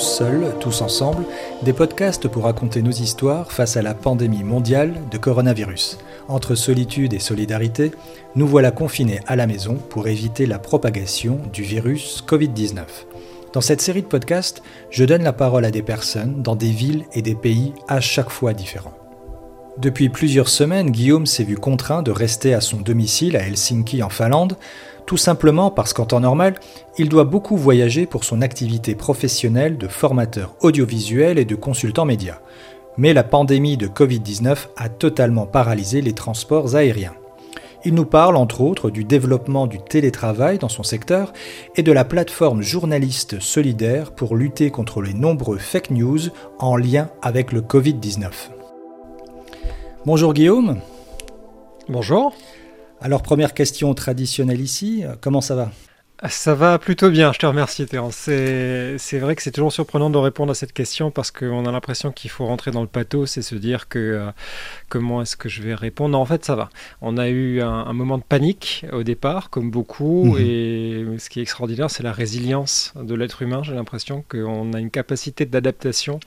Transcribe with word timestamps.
seuls, 0.00 0.54
tous 0.60 0.82
ensemble, 0.82 1.24
des 1.62 1.72
podcasts 1.72 2.28
pour 2.28 2.44
raconter 2.44 2.82
nos 2.82 2.90
histoires 2.90 3.52
face 3.52 3.76
à 3.76 3.82
la 3.82 3.94
pandémie 3.94 4.44
mondiale 4.44 4.94
de 5.10 5.18
coronavirus. 5.18 5.98
Entre 6.28 6.54
solitude 6.54 7.12
et 7.12 7.18
solidarité, 7.18 7.92
nous 8.34 8.46
voilà 8.46 8.70
confinés 8.70 9.20
à 9.26 9.36
la 9.36 9.46
maison 9.46 9.74
pour 9.74 10.08
éviter 10.08 10.46
la 10.46 10.58
propagation 10.58 11.38
du 11.52 11.62
virus 11.62 12.24
Covid-19. 12.26 12.84
Dans 13.52 13.60
cette 13.60 13.80
série 13.80 14.02
de 14.02 14.06
podcasts, 14.06 14.62
je 14.90 15.04
donne 15.04 15.22
la 15.22 15.32
parole 15.32 15.64
à 15.64 15.70
des 15.70 15.82
personnes 15.82 16.42
dans 16.42 16.56
des 16.56 16.70
villes 16.70 17.04
et 17.12 17.22
des 17.22 17.34
pays 17.34 17.72
à 17.88 18.00
chaque 18.00 18.30
fois 18.30 18.54
différents. 18.54 18.99
Depuis 19.80 20.10
plusieurs 20.10 20.50
semaines, 20.50 20.90
Guillaume 20.90 21.24
s'est 21.24 21.42
vu 21.42 21.56
contraint 21.56 22.02
de 22.02 22.10
rester 22.10 22.52
à 22.52 22.60
son 22.60 22.82
domicile 22.82 23.34
à 23.34 23.46
Helsinki 23.46 24.02
en 24.02 24.10
Finlande, 24.10 24.58
tout 25.06 25.16
simplement 25.16 25.70
parce 25.70 25.94
qu'en 25.94 26.04
temps 26.04 26.20
normal, 26.20 26.56
il 26.98 27.08
doit 27.08 27.24
beaucoup 27.24 27.56
voyager 27.56 28.04
pour 28.04 28.24
son 28.24 28.42
activité 28.42 28.94
professionnelle 28.94 29.78
de 29.78 29.88
formateur 29.88 30.54
audiovisuel 30.60 31.38
et 31.38 31.46
de 31.46 31.54
consultant 31.54 32.04
média. 32.04 32.42
Mais 32.98 33.14
la 33.14 33.24
pandémie 33.24 33.78
de 33.78 33.86
Covid-19 33.86 34.66
a 34.76 34.90
totalement 34.90 35.46
paralysé 35.46 36.02
les 36.02 36.12
transports 36.12 36.76
aériens. 36.76 37.14
Il 37.86 37.94
nous 37.94 38.04
parle 38.04 38.36
entre 38.36 38.60
autres 38.60 38.90
du 38.90 39.04
développement 39.04 39.66
du 39.66 39.78
télétravail 39.78 40.58
dans 40.58 40.68
son 40.68 40.82
secteur 40.82 41.32
et 41.76 41.82
de 41.82 41.92
la 41.92 42.04
plateforme 42.04 42.60
journaliste 42.60 43.40
solidaire 43.40 44.12
pour 44.12 44.36
lutter 44.36 44.70
contre 44.70 45.00
les 45.00 45.14
nombreux 45.14 45.56
fake 45.56 45.90
news 45.90 46.20
en 46.58 46.76
lien 46.76 47.08
avec 47.22 47.50
le 47.50 47.62
Covid-19. 47.62 48.59
Bonjour 50.06 50.32
Guillaume. 50.32 50.80
Bonjour. 51.90 52.34
Alors 53.02 53.22
première 53.22 53.52
question 53.52 53.92
traditionnelle 53.92 54.60
ici, 54.62 55.04
comment 55.20 55.42
ça 55.42 55.54
va? 55.54 55.70
Ça 56.28 56.54
va 56.54 56.78
plutôt 56.78 57.10
bien, 57.10 57.32
je 57.32 57.38
te 57.38 57.46
remercie 57.46 57.86
Terence. 57.86 58.16
C'est 58.16 59.18
vrai 59.18 59.34
que 59.36 59.42
c'est 59.42 59.50
toujours 59.50 59.72
surprenant 59.72 60.10
de 60.10 60.18
répondre 60.18 60.50
à 60.50 60.54
cette 60.54 60.72
question 60.72 61.10
parce 61.10 61.30
qu'on 61.30 61.64
a 61.64 61.72
l'impression 61.72 62.12
qu'il 62.12 62.30
faut 62.30 62.44
rentrer 62.46 62.70
dans 62.70 62.82
le 62.82 62.88
pathos 62.88 63.38
et 63.38 63.42
se 63.42 63.54
dire 63.54 63.88
que 63.88 63.98
euh, 63.98 64.30
comment 64.88 65.22
est-ce 65.22 65.36
que 65.36 65.48
je 65.48 65.62
vais 65.62 65.74
répondre. 65.74 66.10
Non, 66.10 66.18
en 66.18 66.26
fait, 66.26 66.44
ça 66.44 66.56
va. 66.56 66.68
On 67.00 67.16
a 67.16 67.28
eu 67.28 67.62
un, 67.62 67.92
moment 67.92 68.18
de 68.18 68.22
panique 68.22 68.84
au 68.92 69.02
départ, 69.02 69.50
comme 69.50 69.70
beaucoup, 69.70 70.36
mhm. 70.36 70.40
et 70.40 71.18
ce 71.18 71.30
qui 71.30 71.38
est 71.40 71.42
extraordinaire, 71.42 71.90
c'est 71.90 72.02
la 72.02 72.12
résilience 72.12 72.92
de 72.96 73.14
l'être 73.14 73.40
humain. 73.42 73.62
J'ai 73.62 73.74
l'impression 73.74 74.24
qu'on 74.28 74.72
a 74.74 74.78
une 74.78 74.90
capacité 74.90 75.46
d'adaptation 75.46 76.20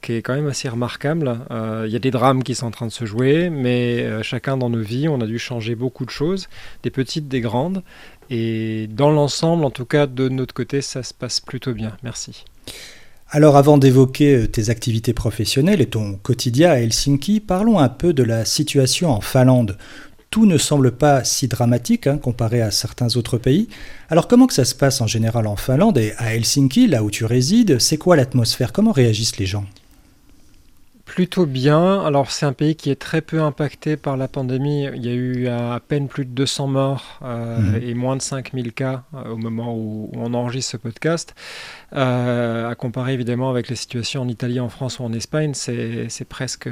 qui 0.00 0.12
est 0.12 0.22
quand 0.22 0.34
même 0.34 0.46
assez 0.46 0.68
remarquable. 0.68 1.40
Euh, 1.50 1.84
il 1.86 1.92
y 1.92 1.96
a 1.96 1.98
des 1.98 2.10
drames 2.10 2.42
qui 2.42 2.54
sont 2.54 2.66
en 2.66 2.70
train 2.70 2.86
de 2.86 2.92
se 2.92 3.04
jouer, 3.04 3.50
mais 3.50 4.02
euh, 4.02 4.22
chacun 4.22 4.56
dans 4.56 4.70
nos 4.70 4.80
vies, 4.80 5.08
on 5.08 5.20
a 5.20 5.26
dû 5.26 5.38
changer 5.38 5.74
beaucoup 5.74 6.04
de 6.04 6.10
choses, 6.10 6.48
des 6.82 6.90
petites, 6.90 7.28
des 7.28 7.40
grandes. 7.40 7.82
Et 8.30 8.88
dans 8.88 9.10
l'ensemble, 9.10 9.64
en 9.64 9.70
tout 9.70 9.84
cas 9.84 10.06
de 10.06 10.28
notre 10.28 10.54
côté, 10.54 10.82
ça 10.82 11.02
se 11.02 11.14
passe 11.14 11.40
plutôt 11.40 11.72
bien. 11.72 11.96
Merci. 12.02 12.44
Alors 13.30 13.56
avant 13.56 13.76
d'évoquer 13.76 14.34
euh, 14.34 14.46
tes 14.48 14.70
activités 14.70 15.12
professionnelles 15.12 15.82
et 15.82 15.86
ton 15.86 16.14
quotidien 16.14 16.70
à 16.70 16.76
Helsinki, 16.76 17.40
parlons 17.40 17.78
un 17.78 17.90
peu 17.90 18.14
de 18.14 18.22
la 18.22 18.46
situation 18.46 19.10
en 19.10 19.20
Finlande. 19.20 19.76
Tout 20.30 20.46
ne 20.46 20.56
semble 20.56 20.92
pas 20.92 21.24
si 21.24 21.46
dramatique 21.46 22.06
hein, 22.06 22.16
comparé 22.18 22.62
à 22.62 22.70
certains 22.70 23.16
autres 23.16 23.36
pays. 23.36 23.68
Alors 24.08 24.28
comment 24.28 24.46
que 24.46 24.54
ça 24.54 24.64
se 24.64 24.74
passe 24.74 25.00
en 25.00 25.06
général 25.06 25.46
en 25.46 25.56
Finlande 25.56 25.98
et 25.98 26.14
à 26.16 26.34
Helsinki, 26.34 26.86
là 26.86 27.02
où 27.02 27.10
tu 27.10 27.26
résides? 27.26 27.78
C'est 27.78 27.98
quoi 27.98 28.16
l'atmosphère? 28.16 28.72
Comment 28.72 28.92
réagissent 28.92 29.38
les 29.38 29.46
gens? 29.46 29.66
Plutôt 31.18 31.46
bien. 31.46 32.00
Alors 32.04 32.30
c'est 32.30 32.46
un 32.46 32.52
pays 32.52 32.76
qui 32.76 32.90
est 32.90 33.00
très 33.00 33.22
peu 33.22 33.42
impacté 33.42 33.96
par 33.96 34.16
la 34.16 34.28
pandémie. 34.28 34.84
Il 34.94 35.04
y 35.04 35.08
a 35.08 35.14
eu 35.14 35.48
à 35.48 35.80
peine 35.80 36.06
plus 36.06 36.24
de 36.24 36.30
200 36.30 36.68
morts 36.68 37.18
euh, 37.22 37.58
mhm. 37.58 37.82
et 37.82 37.94
moins 37.94 38.14
de 38.14 38.22
5000 38.22 38.72
cas 38.72 39.02
euh, 39.14 39.30
au 39.30 39.36
moment 39.36 39.74
où, 39.74 40.12
on 40.14 40.32
enregistre 40.32 40.70
ce 40.70 40.76
podcast. 40.76 41.34
Euh, 41.92 42.70
à 42.70 42.76
comparer 42.76 43.14
évidemment 43.14 43.50
avec 43.50 43.68
les 43.68 43.74
situations 43.74 44.22
en 44.22 44.28
Italie, 44.28 44.60
en 44.60 44.68
France 44.68 45.00
ou 45.00 45.02
en 45.02 45.12
Espagne, 45.12 45.54
c'est 45.54 46.28
presque 46.28 46.68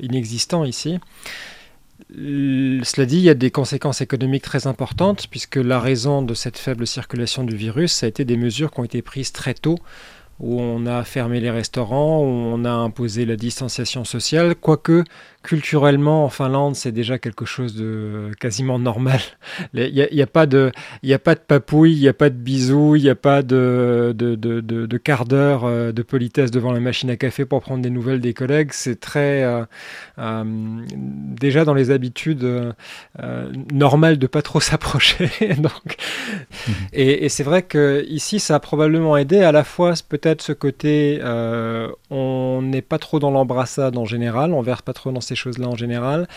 inexistant 0.00 0.64
ici. 0.64 0.98
Cela 2.10 3.04
dit, 3.04 3.18
il 3.18 3.22
y 3.24 3.28
a 3.28 3.34
des 3.34 3.50
conséquences 3.50 4.00
économiques 4.00 4.44
très 4.44 4.66
importantes 4.66 5.26
puisque 5.30 5.56
la 5.56 5.78
raison 5.78 6.22
de 6.22 6.32
cette 6.32 6.56
faible 6.56 6.86
circulation 6.86 7.44
du 7.44 7.54
virus, 7.54 7.92
ça 7.92 8.06
a 8.06 8.08
été 8.08 8.24
des 8.24 8.38
mesures 8.38 8.70
qui 8.70 8.80
ont 8.80 8.84
été 8.84 9.02
prises 9.02 9.32
très 9.32 9.52
tôt 9.52 9.76
où 10.40 10.60
on 10.60 10.86
a 10.86 11.04
fermé 11.04 11.40
les 11.40 11.50
restaurants, 11.50 12.20
où 12.20 12.26
on 12.26 12.64
a 12.64 12.70
imposé 12.70 13.24
la 13.24 13.36
distanciation 13.36 14.04
sociale, 14.04 14.54
quoique 14.54 15.04
culturellement 15.44 16.24
en 16.24 16.30
Finlande 16.30 16.74
c'est 16.74 16.90
déjà 16.90 17.18
quelque 17.18 17.44
chose 17.44 17.76
de 17.76 18.30
quasiment 18.40 18.78
normal. 18.78 19.20
Il 19.74 20.08
n'y 20.12 20.22
a, 20.22 20.26
pas 20.26 20.46
de, 20.46 20.72
il 21.02 21.12
a 21.12 21.18
pas 21.18 21.34
de 21.34 21.40
papouille, 21.40 21.92
il 21.92 22.00
n'y 22.00 22.08
a 22.08 22.14
pas 22.14 22.30
de 22.30 22.34
bisous, 22.34 22.96
il 22.96 23.02
n'y 23.02 23.10
a 23.10 23.14
pas 23.14 23.42
de, 23.42 24.14
de, 24.16 24.34
de, 24.34 24.60
de, 24.60 24.96
quart 24.96 25.26
d'heure 25.26 25.64
euh, 25.64 25.92
de 25.92 26.02
politesse 26.02 26.50
devant 26.50 26.72
la 26.72 26.80
machine 26.80 27.10
à 27.10 27.16
café 27.16 27.44
pour 27.44 27.60
prendre 27.60 27.82
des 27.82 27.90
nouvelles 27.90 28.20
des 28.20 28.32
collègues. 28.32 28.70
C'est 28.72 28.98
très 28.98 29.42
euh, 29.42 29.64
euh, 30.18 30.44
déjà 30.46 31.64
dans 31.64 31.74
les 31.74 31.90
habitudes 31.90 32.48
normales 33.72 34.18
de 34.18 34.26
pas 34.26 34.42
trop 34.42 34.60
s'approcher. 34.68 35.28
Donc, 35.58 35.96
mmh. 36.66 36.72
et, 36.94 37.26
et 37.26 37.28
c'est 37.28 37.44
vrai 37.44 37.62
que 37.62 38.04
ici 38.08 38.40
ça 38.40 38.54
a 38.54 38.60
probablement 38.60 39.16
aidé 39.16 39.40
à 39.40 39.52
la 39.52 39.64
fois 39.64 39.92
peut-être 40.08 40.40
ce 40.40 40.52
côté 40.52 41.20
on 42.10 42.62
n'est 42.62 42.82
pas 42.82 42.98
trop 42.98 43.18
dans 43.18 43.30
l'embrassade 43.30 43.98
en 43.98 44.06
général, 44.06 44.54
on 44.54 44.62
verse 44.62 44.82
pas 44.82 44.94
trop 44.94 45.12
dans 45.12 45.20
ces 45.34 45.40
choses-là 45.40 45.68
en 45.68 45.76
général. 45.76 46.28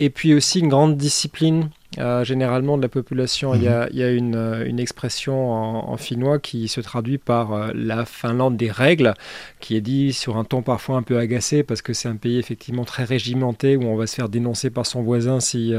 Et 0.00 0.10
puis 0.10 0.34
aussi 0.34 0.60
une 0.60 0.68
grande 0.68 0.96
discipline 0.96 1.70
euh, 1.98 2.24
généralement 2.24 2.78
de 2.78 2.82
la 2.82 2.88
population. 2.88 3.54
Il 3.54 3.64
y 3.64 3.68
a, 3.68 3.86
mhm. 3.86 4.32
euh, 4.34 4.64
une, 4.64 4.80
expression 4.80 5.52
en, 5.52 5.96
finnois 5.98 6.38
qui 6.38 6.68
se 6.68 6.80
traduit 6.80 7.18
par 7.18 7.52
euh, 7.52 7.70
la 7.74 8.06
Finlande 8.06 8.56
des 8.56 8.70
règles, 8.70 9.12
qui 9.60 9.76
est 9.76 9.82
dit 9.82 10.14
sur 10.14 10.38
un 10.38 10.44
ton 10.44 10.62
parfois 10.62 10.96
un 10.96 11.02
peu 11.02 11.18
agacé 11.18 11.62
parce 11.62 11.82
que 11.82 11.92
c'est 11.92 12.08
un 12.08 12.16
pays 12.16 12.38
effectivement 12.38 12.84
très 12.84 13.04
régimenté 13.04 13.76
où 13.76 13.82
on 13.82 13.96
va 13.96 14.06
se 14.06 14.14
faire 14.14 14.30
dénoncer 14.30 14.70
par 14.70 14.86
son 14.86 15.02
voisin 15.02 15.40
si 15.40 15.74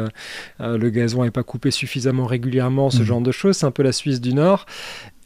le 0.60 0.90
gazon 0.90 1.24
n'est 1.24 1.32
pas 1.32 1.44
coupé 1.44 1.72
suffisamment 1.72 2.26
régulièrement, 2.26 2.90
ce 2.90 3.00
mhm. 3.00 3.04
genre 3.06 3.22
de 3.22 3.32
choses. 3.32 3.58
C'est 3.58 3.66
un 3.66 3.72
peu 3.72 3.84
la 3.84 3.92
Suisse 3.92 4.22
du 4.22 4.34
Nord 4.34 4.66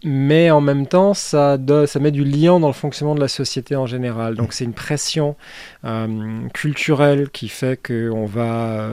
mais 0.04 0.52
en 0.52 0.62
même 0.62 0.88
temps, 0.88 1.14
ça, 1.14 1.58
ça 1.88 2.00
met 2.00 2.12
du 2.12 2.24
lien 2.24 2.60
dans 2.60 2.68
le 2.68 2.74
fonctionnement 2.74 3.16
de 3.16 3.20
la 3.20 3.28
société 3.28 3.76
en 3.76 3.86
général. 3.86 4.36
Donc 4.36 4.54
c'est 4.54 4.66
une 4.66 4.74
pression 4.74 5.36
culturelle 6.54 7.30
qui 7.30 7.50
fait 7.50 7.82
qu'on 7.82 8.26
va 8.26 8.90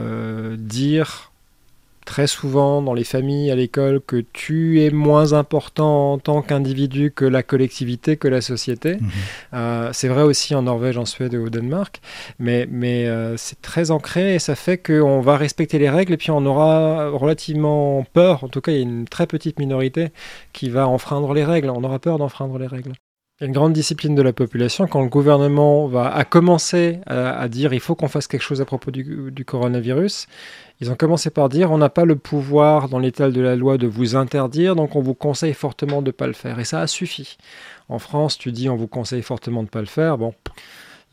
dire 0.57 1.31
très 2.05 2.27
souvent 2.27 2.81
dans 2.81 2.93
les 2.93 3.03
familles, 3.03 3.51
à 3.51 3.55
l'école, 3.55 3.99
que 3.99 4.23
tu 4.33 4.81
es 4.81 4.91
moins 4.91 5.33
important 5.33 6.13
en 6.13 6.17
tant 6.19 6.41
qu'individu 6.41 7.11
que 7.11 7.25
la 7.25 7.43
collectivité, 7.43 8.15
que 8.15 8.27
la 8.27 8.41
société. 8.41 8.95
Mhm. 8.95 9.09
Euh, 9.53 9.89
c'est 9.91 10.07
vrai 10.07 10.21
aussi 10.21 10.55
en 10.55 10.61
Norvège, 10.61 10.97
en 10.97 11.05
Suède 11.05 11.33
et 11.33 11.37
au 11.37 11.49
Danemark, 11.49 12.01
mais, 12.39 12.67
mais 12.69 13.07
euh, 13.07 13.35
c'est 13.37 13.61
très 13.61 13.91
ancré 13.91 14.35
et 14.35 14.39
ça 14.39 14.55
fait 14.55 14.77
qu'on 14.77 15.19
va 15.21 15.37
respecter 15.37 15.79
les 15.79 15.89
règles 15.89 16.13
et 16.13 16.17
puis 16.17 16.31
on 16.31 16.45
aura 16.45 17.09
relativement 17.09 18.05
peur, 18.13 18.43
en 18.43 18.47
tout 18.47 18.61
cas 18.61 18.71
il 18.71 18.75
y 18.75 18.79
a 18.79 18.83
une 18.83 19.07
très 19.07 19.27
petite 19.27 19.59
minorité 19.59 20.09
qui 20.53 20.69
va 20.69 20.87
enfreindre 20.87 21.33
les 21.33 21.43
règles, 21.43 21.69
on 21.69 21.83
aura 21.83 21.99
peur 21.99 22.17
d'enfreindre 22.17 22.57
les 22.59 22.67
règles. 22.67 22.93
Il 23.41 23.43
y 23.43 23.47
a 23.47 23.47
une 23.47 23.53
grande 23.53 23.73
discipline 23.73 24.15
de 24.15 24.21
la 24.21 24.31
population. 24.31 24.87
Quand 24.87 25.01
le 25.01 25.09
gouvernement 25.09 25.87
va, 25.87 26.07
a 26.07 26.23
commencé 26.23 26.99
à, 27.05 27.45
dire 27.49 27.73
il 27.73 27.81
faut 27.81 27.93
qu'on 27.93 28.07
fasse 28.07 28.27
quelque 28.27 28.41
chose 28.41 28.61
à 28.61 28.65
propos 28.65 28.91
du, 28.91 29.29
du 29.29 29.43
coronavirus, 29.43 30.27
ils 30.81 30.91
ont 30.91 30.95
commencé 30.95 31.29
par 31.29 31.49
dire 31.49 31.71
on 31.71 31.77
n'a 31.77 31.89
pas 31.89 32.05
le 32.05 32.15
pouvoir 32.15 32.89
dans 32.89 32.99
l'état 32.99 33.29
de 33.29 33.41
la 33.41 33.55
loi 33.55 33.77
de 33.77 33.87
vous 33.87 34.15
interdire, 34.15 34.75
donc 34.75 34.95
on 34.95 35.01
vous 35.01 35.13
conseille 35.13 35.53
fortement 35.53 36.01
de 36.01 36.07
ne 36.07 36.11
pas 36.11 36.27
le 36.27 36.33
faire. 36.33 36.59
Et 36.59 36.65
ça 36.65 36.81
a 36.81 36.87
suffi. 36.87 37.37
En 37.89 37.99
France, 37.99 38.37
tu 38.37 38.51
dis 38.51 38.69
on 38.69 38.75
vous 38.75 38.87
conseille 38.87 39.21
fortement 39.21 39.61
de 39.61 39.67
ne 39.67 39.69
pas 39.69 39.79
le 39.79 39.85
faire. 39.85 40.17
Bon, 40.17 40.33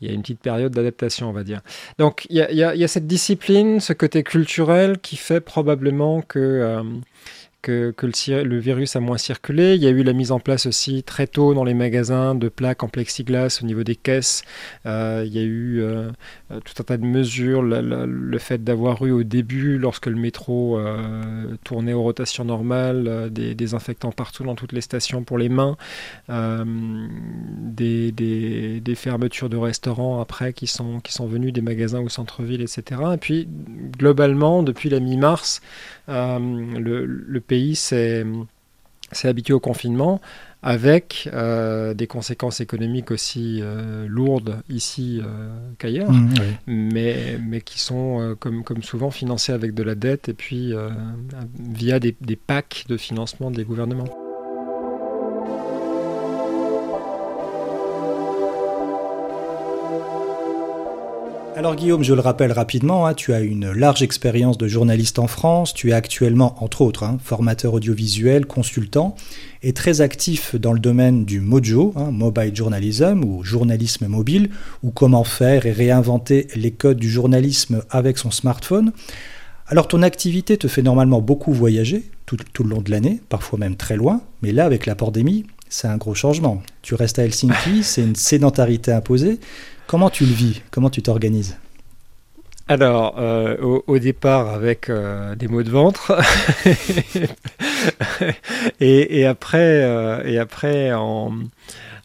il 0.01 0.07
y 0.07 0.11
a 0.11 0.13
une 0.13 0.21
petite 0.21 0.41
période 0.41 0.73
d'adaptation, 0.73 1.29
on 1.29 1.33
va 1.33 1.43
dire. 1.43 1.61
Donc 1.97 2.25
il 2.29 2.35
y, 2.37 2.63
a, 2.63 2.87
cette 2.87 3.07
discipline, 3.07 3.79
ce 3.79 3.93
côté 3.93 4.23
culturel 4.23 4.99
qui 4.99 5.15
fait 5.15 5.41
probablement 5.41 6.21
que... 6.21 6.39
Euh, 6.39 6.83
que, 7.63 7.95
le, 8.27 8.59
virus 8.59 8.95
a 8.95 8.99
moins 8.99 9.17
circulé. 9.17 9.73
Il 9.75 9.81
y 9.81 9.87
a 9.87 9.89
eu 9.89 10.03
la 10.03 10.13
mise 10.13 10.31
en 10.31 10.39
place 10.39 10.65
aussi 10.67 11.01
très 11.01 11.25
tôt 11.25 11.53
dans 11.55 11.63
les 11.63 11.73
magasins 11.73 12.35
de 12.35 12.49
plaques 12.49 12.83
en 12.83 12.89
plexiglas 12.89 13.59
au 13.63 13.65
niveau 13.65 13.83
des 13.83 13.95
caisses. 13.95 14.43
Euh, 14.85 15.23
il 15.25 15.33
y 15.33 15.39
a 15.39 15.43
eu 15.43 15.81
euh, 15.81 16.11
tout 16.49 16.73
un 16.79 16.83
tas 16.83 16.97
de 16.97 17.05
mesures. 17.05 17.63
le 17.63 18.37
fait 18.37 18.63
d'avoir 18.63 19.03
eu 19.05 19.11
au 19.11 19.23
début, 19.23 19.77
lorsque 19.77 20.07
le 20.07 20.17
métro 20.17 20.77
euh, 20.77 21.55
tournait 21.63 21.93
aux 21.93 22.03
rotations 22.03 22.45
normales, 22.45 23.29
des 23.31 23.55
désinfectants 23.55 24.11
partout 24.11 24.43
dans 24.43 24.55
toutes 24.55 24.73
les 24.73 24.81
stations 24.81 25.23
pour 25.23 25.37
les 25.37 25.49
mains, 25.49 25.77
des, 26.27 28.13
fermetures 28.95 29.49
de 29.49 29.57
restaurants 29.57 30.21
après 30.21 30.53
qui 30.53 30.67
sont, 30.67 30.99
qui 30.99 31.13
sont 31.13 31.25
venues 31.25 31.51
des 31.51 31.61
magasins 31.61 32.01
au 32.01 32.09
centre-ville, 32.09 32.61
etc. 32.61 33.01
Et 33.13 33.17
puis, 33.17 33.47
globalement, 33.97 34.63
depuis 34.63 34.89
la 34.89 34.99
mi-mars, 34.99 35.61
le, 36.07 37.05
le 37.05 37.39
s'est 37.75 38.25
habitué 39.23 39.53
au 39.53 39.59
confinement 39.59 40.21
avec 40.63 41.29
euh, 41.33 41.93
des 41.93 42.07
conséquences 42.07 42.61
économiques 42.61 43.11
aussi 43.11 43.59
euh, 43.61 44.07
lourdes 44.07 44.61
ici 44.69 45.21
euh, 45.21 45.49
qu'ailleurs, 45.77 46.11
mmh, 46.11 46.33
mais, 46.67 47.37
mais 47.45 47.59
qui 47.59 47.79
sont, 47.79 48.35
comme, 48.39 48.63
comme 48.63 48.81
souvent, 48.81 49.11
financées 49.11 49.51
avec 49.51 49.73
de 49.73 49.83
la 49.83 49.95
dette 49.95 50.29
et 50.29 50.33
puis 50.33 50.73
via 51.59 51.99
des, 51.99 52.15
des 52.21 52.37
packs 52.37 52.85
de 52.87 52.97
financement 52.97 53.51
des 53.51 53.65
gouvernements. 53.65 54.22
Alors 61.55 61.75
Guillaume, 61.75 62.03
je 62.03 62.15
le 62.15 62.19
rappelle 62.19 62.51
rapidement, 62.51 63.05
hein, 63.05 63.13
tu 63.13 63.31
as 63.31 63.41
une 63.41 63.71
large 63.71 64.01
expérience 64.01 64.57
de 64.57 64.67
journaliste 64.67 65.19
en 65.19 65.27
France, 65.27 65.75
tu 65.75 65.91
es 65.91 65.93
actuellement, 65.93 66.55
entre 66.63 66.81
autres, 66.81 67.03
hein, 67.03 67.19
formateur 67.23 67.75
audiovisuel, 67.75 68.47
consultant, 68.47 69.15
et 69.61 69.71
très 69.71 70.01
actif 70.01 70.55
dans 70.55 70.73
le 70.73 70.79
domaine 70.79 71.25
du 71.25 71.41
mojo, 71.41 71.93
hein, 71.95 72.09
mobile 72.09 72.55
journalism 72.55 73.23
ou 73.23 73.43
journalisme 73.43 74.07
mobile, 74.07 74.49
ou 74.81 74.89
comment 74.89 75.23
faire 75.23 75.67
et 75.67 75.71
réinventer 75.71 76.47
les 76.55 76.71
codes 76.71 76.97
du 76.97 77.09
journalisme 77.09 77.83
avec 77.91 78.17
son 78.17 78.31
smartphone. 78.31 78.91
Alors 79.67 79.87
ton 79.87 80.01
activité 80.01 80.57
te 80.57 80.67
fait 80.67 80.81
normalement 80.81 81.21
beaucoup 81.21 81.53
voyager 81.53 82.09
tout, 82.25 82.37
tout 82.53 82.63
le 82.63 82.71
long 82.71 82.81
de 82.81 82.89
l'année, 82.89 83.21
parfois 83.29 83.59
même 83.59 83.75
très 83.75 83.95
loin, 83.95 84.21
mais 84.41 84.53
là 84.53 84.65
avec 84.65 84.87
la 84.87 84.95
pandémie, 84.95 85.45
c'est 85.69 85.87
un 85.87 85.97
gros 85.97 86.15
changement. 86.15 86.61
Tu 86.81 86.95
restes 86.95 87.19
à 87.19 87.25
Helsinki, 87.25 87.83
c'est 87.83 88.01
une 88.01 88.15
sédentarité 88.15 88.91
imposée. 88.91 89.39
Comment 89.87 90.09
tu 90.09 90.25
le 90.25 90.33
vis? 90.33 90.61
Comment 90.71 90.89
tu 90.89 91.01
t'organises? 91.01 91.57
Alors, 92.69 93.15
euh, 93.19 93.57
au, 93.87 93.99
départ, 93.99 94.47
avec 94.47 94.89
euh, 94.89 95.35
des 95.35 95.47
maux 95.47 95.63
de 95.63 95.69
ventre, 95.69 96.17
et, 98.79 99.25
après, 99.25 99.83
euh, 99.83 100.23
et 100.23 100.39
après 100.39 100.93
en, 100.93 101.33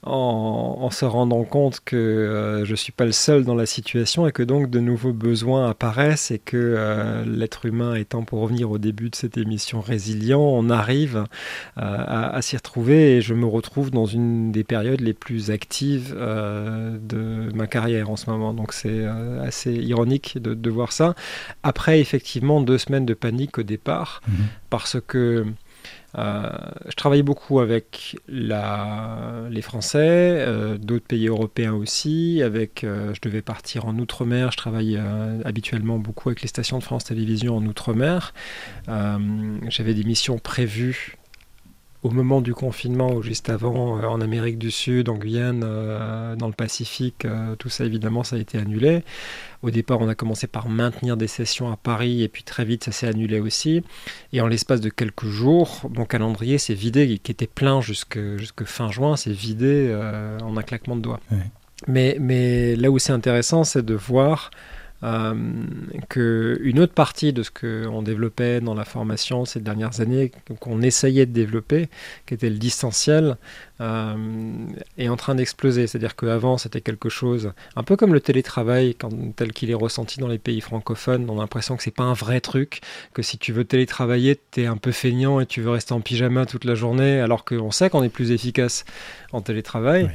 en, 0.05 0.91
se 0.91 1.05
rendant 1.05 1.45
compte 1.45 1.81
que 1.85 1.97
euh, 1.97 2.65
je 2.65 2.71
ne 2.71 2.77
suis 2.77 2.93
pas 2.93 3.05
le 3.05 3.13
seul 3.13 3.45
dans 3.45 3.55
la 3.55 3.67
situation 3.67 4.27
et 4.27 4.33
que 4.33 4.43
donc 4.43 4.71
de 4.71 4.79
nouveaux 4.79 5.13
besoins 5.13 5.69
apparaissent 5.69 6.31
et 6.31 6.39
que 6.39 6.57
euh, 6.57 7.25
l'être 7.25 7.67
humain 7.67 7.95
étant 7.95 8.23
pour 8.23 8.41
revenir 8.41 8.71
au 8.71 8.79
début 8.79 9.11
de 9.11 9.17
cette 9.17 9.37
émission 9.37 9.81
résilient, 9.81 10.41
on 10.41 10.71
arrive 10.71 11.25
euh, 11.79 12.05
à, 12.07 12.41
s'y 12.43 12.57
retrouver 12.57 13.17
et 13.17 13.21
je 13.21 13.35
me 13.35 13.47
retrouve 13.47 13.91
dans 13.91 14.07
une 14.07 14.53
des 14.53 14.65
périodes 14.65 15.01
les 15.01 15.15
plus 15.15 15.51
actives 15.51 16.15
de 16.15 17.53
ma 17.55 17.67
carrière 17.67 18.11
en 18.11 18.17
ce 18.17 18.31
moment. 18.31 18.55
Donc 18.55 18.73
c'est 18.73 19.05
assez 19.43 19.73
ironique 19.73 20.39
de, 20.39 20.71
voir 20.71 20.93
ça. 20.93 21.15
Après 21.63 22.01
effectivement 22.01 22.61
deux 22.61 22.79
semaines 22.79 23.07
de 23.07 23.15
panique 23.15 23.59
au 23.59 23.63
départ 23.63 24.21
mmh 24.29 24.33
parce 24.71 24.99
que 25.07 25.47
euh, 26.19 26.49
je 26.89 26.95
travaillais 26.95 27.23
beaucoup 27.23 27.61
avec 27.61 28.17
les 28.29 29.63
Français, 29.63 29.99
euh, 30.01 30.77
d'autres 30.79 31.07
pays 31.07 31.29
européens 31.29 31.75
aussi. 31.75 32.43
Avec, 32.43 32.83
euh, 32.83 33.15
je 33.15 33.21
devais 33.21 33.43
partir 33.43 33.87
en 33.87 33.97
Outre-mer. 33.99 34.51
Je 34.51 34.57
travaille 34.57 35.01
habituellement 35.45 35.99
beaucoup 35.99 36.29
avec 36.29 36.43
les 36.43 36.49
stations 36.49 36.79
de 36.79 36.85
France 36.85 37.05
Télévisions 37.05 37.57
en 37.57 37.65
Outre-mer. 37.67 38.35
J'avais 38.87 39.95
des 39.95 40.05
missions 40.05 40.39
prévues 40.39 41.18
au 42.03 42.11
moment 42.11 42.41
du 42.41 42.55
confinement 42.55 43.13
ou 43.13 43.23
juste 43.23 43.51
avant, 43.51 44.01
en 44.01 44.21
Amérique 44.21 44.59
du 44.59 44.71
Sud, 44.71 45.09
en 45.09 45.17
Guyane, 45.17 45.61
dans 45.61 46.47
le 46.47 46.53
Pacifique, 46.53 47.27
tout 47.59 47.69
ça 47.69 47.85
évidemment, 47.85 48.23
ça 48.23 48.37
a 48.37 48.39
été 48.39 48.57
annulé. 48.59 49.03
Au 49.63 49.71
départ, 49.71 50.01
on 50.01 50.09
a 50.09 50.15
commencé 50.15 50.47
par 50.47 50.69
maintenir 50.69 51.17
des 51.17 51.27
sessions 51.27 51.73
à 51.73 51.77
Paris 51.77 52.23
et 52.23 52.29
puis 52.29 52.45
très 52.45 52.65
vite, 52.65 52.85
ça 52.85 52.93
s'est 52.93 53.09
annulé 53.09 53.41
aussi. 53.41 53.83
Et 54.33 54.41
en 54.41 54.47
l'espace 54.47 54.81
de 54.81 54.89
quelques 54.89 55.27
jours, 55.27 55.91
mon 55.95 56.05
calendrier 56.05 56.59
s'est 56.59 56.75
vidé, 56.75 57.19
qui 57.19 57.33
était 57.33 57.49
plein 57.49 57.81
jusque, 57.81 58.19
jusque 58.37 58.65
fin 58.65 58.91
juin, 58.91 59.17
s'est 59.17 59.33
vidé 59.33 59.89
euh, 59.89 60.39
en 60.41 60.57
un 60.57 60.63
claquement 60.63 60.97
de 60.97 61.03
doigts. 61.03 61.21
Mais, 61.87 62.17
mais 62.21 62.77
là 62.77 62.91
où 62.91 62.99
c'est 62.99 63.13
intéressant, 63.13 63.65
c'est 63.65 63.85
de 63.85 63.95
voir 63.95 64.51
euh, 65.05 65.35
qu'une 66.09 66.81
autre 66.81 66.93
partie 66.93 67.33
de 67.33 67.43
ce 67.43 67.51
qu'on 67.51 68.03
développait 68.03 68.61
dans 68.61 68.75
la 68.75 68.85
formation 68.85 69.45
ces 69.45 69.61
dernières 69.61 70.01
années, 70.01 70.33
qu'on 70.59 70.83
essayait 70.83 71.27
de 71.27 71.33
développer, 71.33 71.89
qui 72.27 72.35
était 72.35 72.51
le 72.51 72.57
distanciel, 72.57 73.37
euh, 73.81 74.17
est 74.97 75.09
en 75.09 75.17
train 75.17 75.37
d'exploser. 75.37 75.87
C'est-à-dire 75.87 76.17
qu'avant, 76.17 76.59
c'était 76.59 76.81
quelque 76.81 77.09
chose, 77.09 77.53
un 77.77 77.83
peu 77.85 77.97
comme 77.97 78.13
le 78.13 78.21
télétravail, 78.21 78.97
quand, 78.97 79.11
tel 79.37 79.53
qu'il 79.53 79.71
est 79.71 79.75
ressenti 79.75 80.19
dans 80.19 80.29
les 80.29 80.39
pays 80.39 80.61
francophones, 80.61 81.31
on 81.31 81.39
a 81.39 81.43
l'impression 81.43 81.77
que 81.77 81.83
c'est 81.85 81.93
pas 81.93 82.05
un 82.05 82.15
vrai 82.15 82.41
truc, 82.41 82.81
que 83.15 83.23
si 83.23 83.39
tu 83.39 83.53
veux 83.53 83.65
télétravailler, 83.65 84.41
tu 84.51 84.63
es 84.63 84.67
un 84.67 84.77
peu 84.77 84.91
feignant 84.91 85.39
et 85.39 85.47
tu 85.47 85.61
veux 85.61 85.71
rester 85.71 85.93
en 85.93 86.01
pyjama 86.01 86.45
toute 86.45 86.65
la 86.65 86.75
journée, 86.75 87.21
alors 87.21 87.45
qu'on 87.45 87.71
sait 87.71 87.89
qu'on 87.89 88.03
est 88.03 88.09
plus 88.09 88.33
efficace 88.33 88.85
en 89.33 89.43
télétravail. 89.43 90.11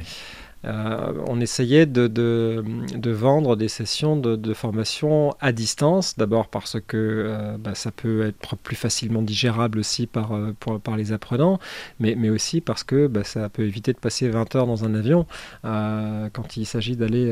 Euh, 0.64 1.12
on 1.26 1.40
essayait 1.40 1.86
de, 1.86 2.62
vendre 3.10 3.56
des 3.56 3.68
sessions 3.68 4.16
de, 4.16 4.54
formation 4.54 5.34
à 5.40 5.52
distance, 5.52 6.16
d'abord 6.16 6.48
parce 6.48 6.78
que 6.80 6.96
euh, 6.96 7.56
bah, 7.58 7.74
ça 7.74 7.90
peut 7.90 8.26
être 8.26 8.56
plus 8.56 8.76
facilement 8.76 9.22
digérable 9.22 9.78
aussi 9.78 10.06
par, 10.06 10.34
euh, 10.34 10.54
les 10.96 11.12
apprenants, 11.12 11.58
mais, 11.98 12.14
mais, 12.16 12.30
aussi 12.30 12.60
parce 12.60 12.84
que 12.84 13.06
bah, 13.06 13.24
ça 13.24 13.48
peut 13.48 13.62
éviter 13.62 13.92
de 13.92 13.98
passer 13.98 14.28
20 14.28 14.54
heures 14.54 14.66
dans 14.66 14.84
un 14.84 14.94
avion 14.94 15.26
quand 15.62 16.56
il 16.56 16.66
s'agit 16.66 16.96
d'aller 16.96 17.30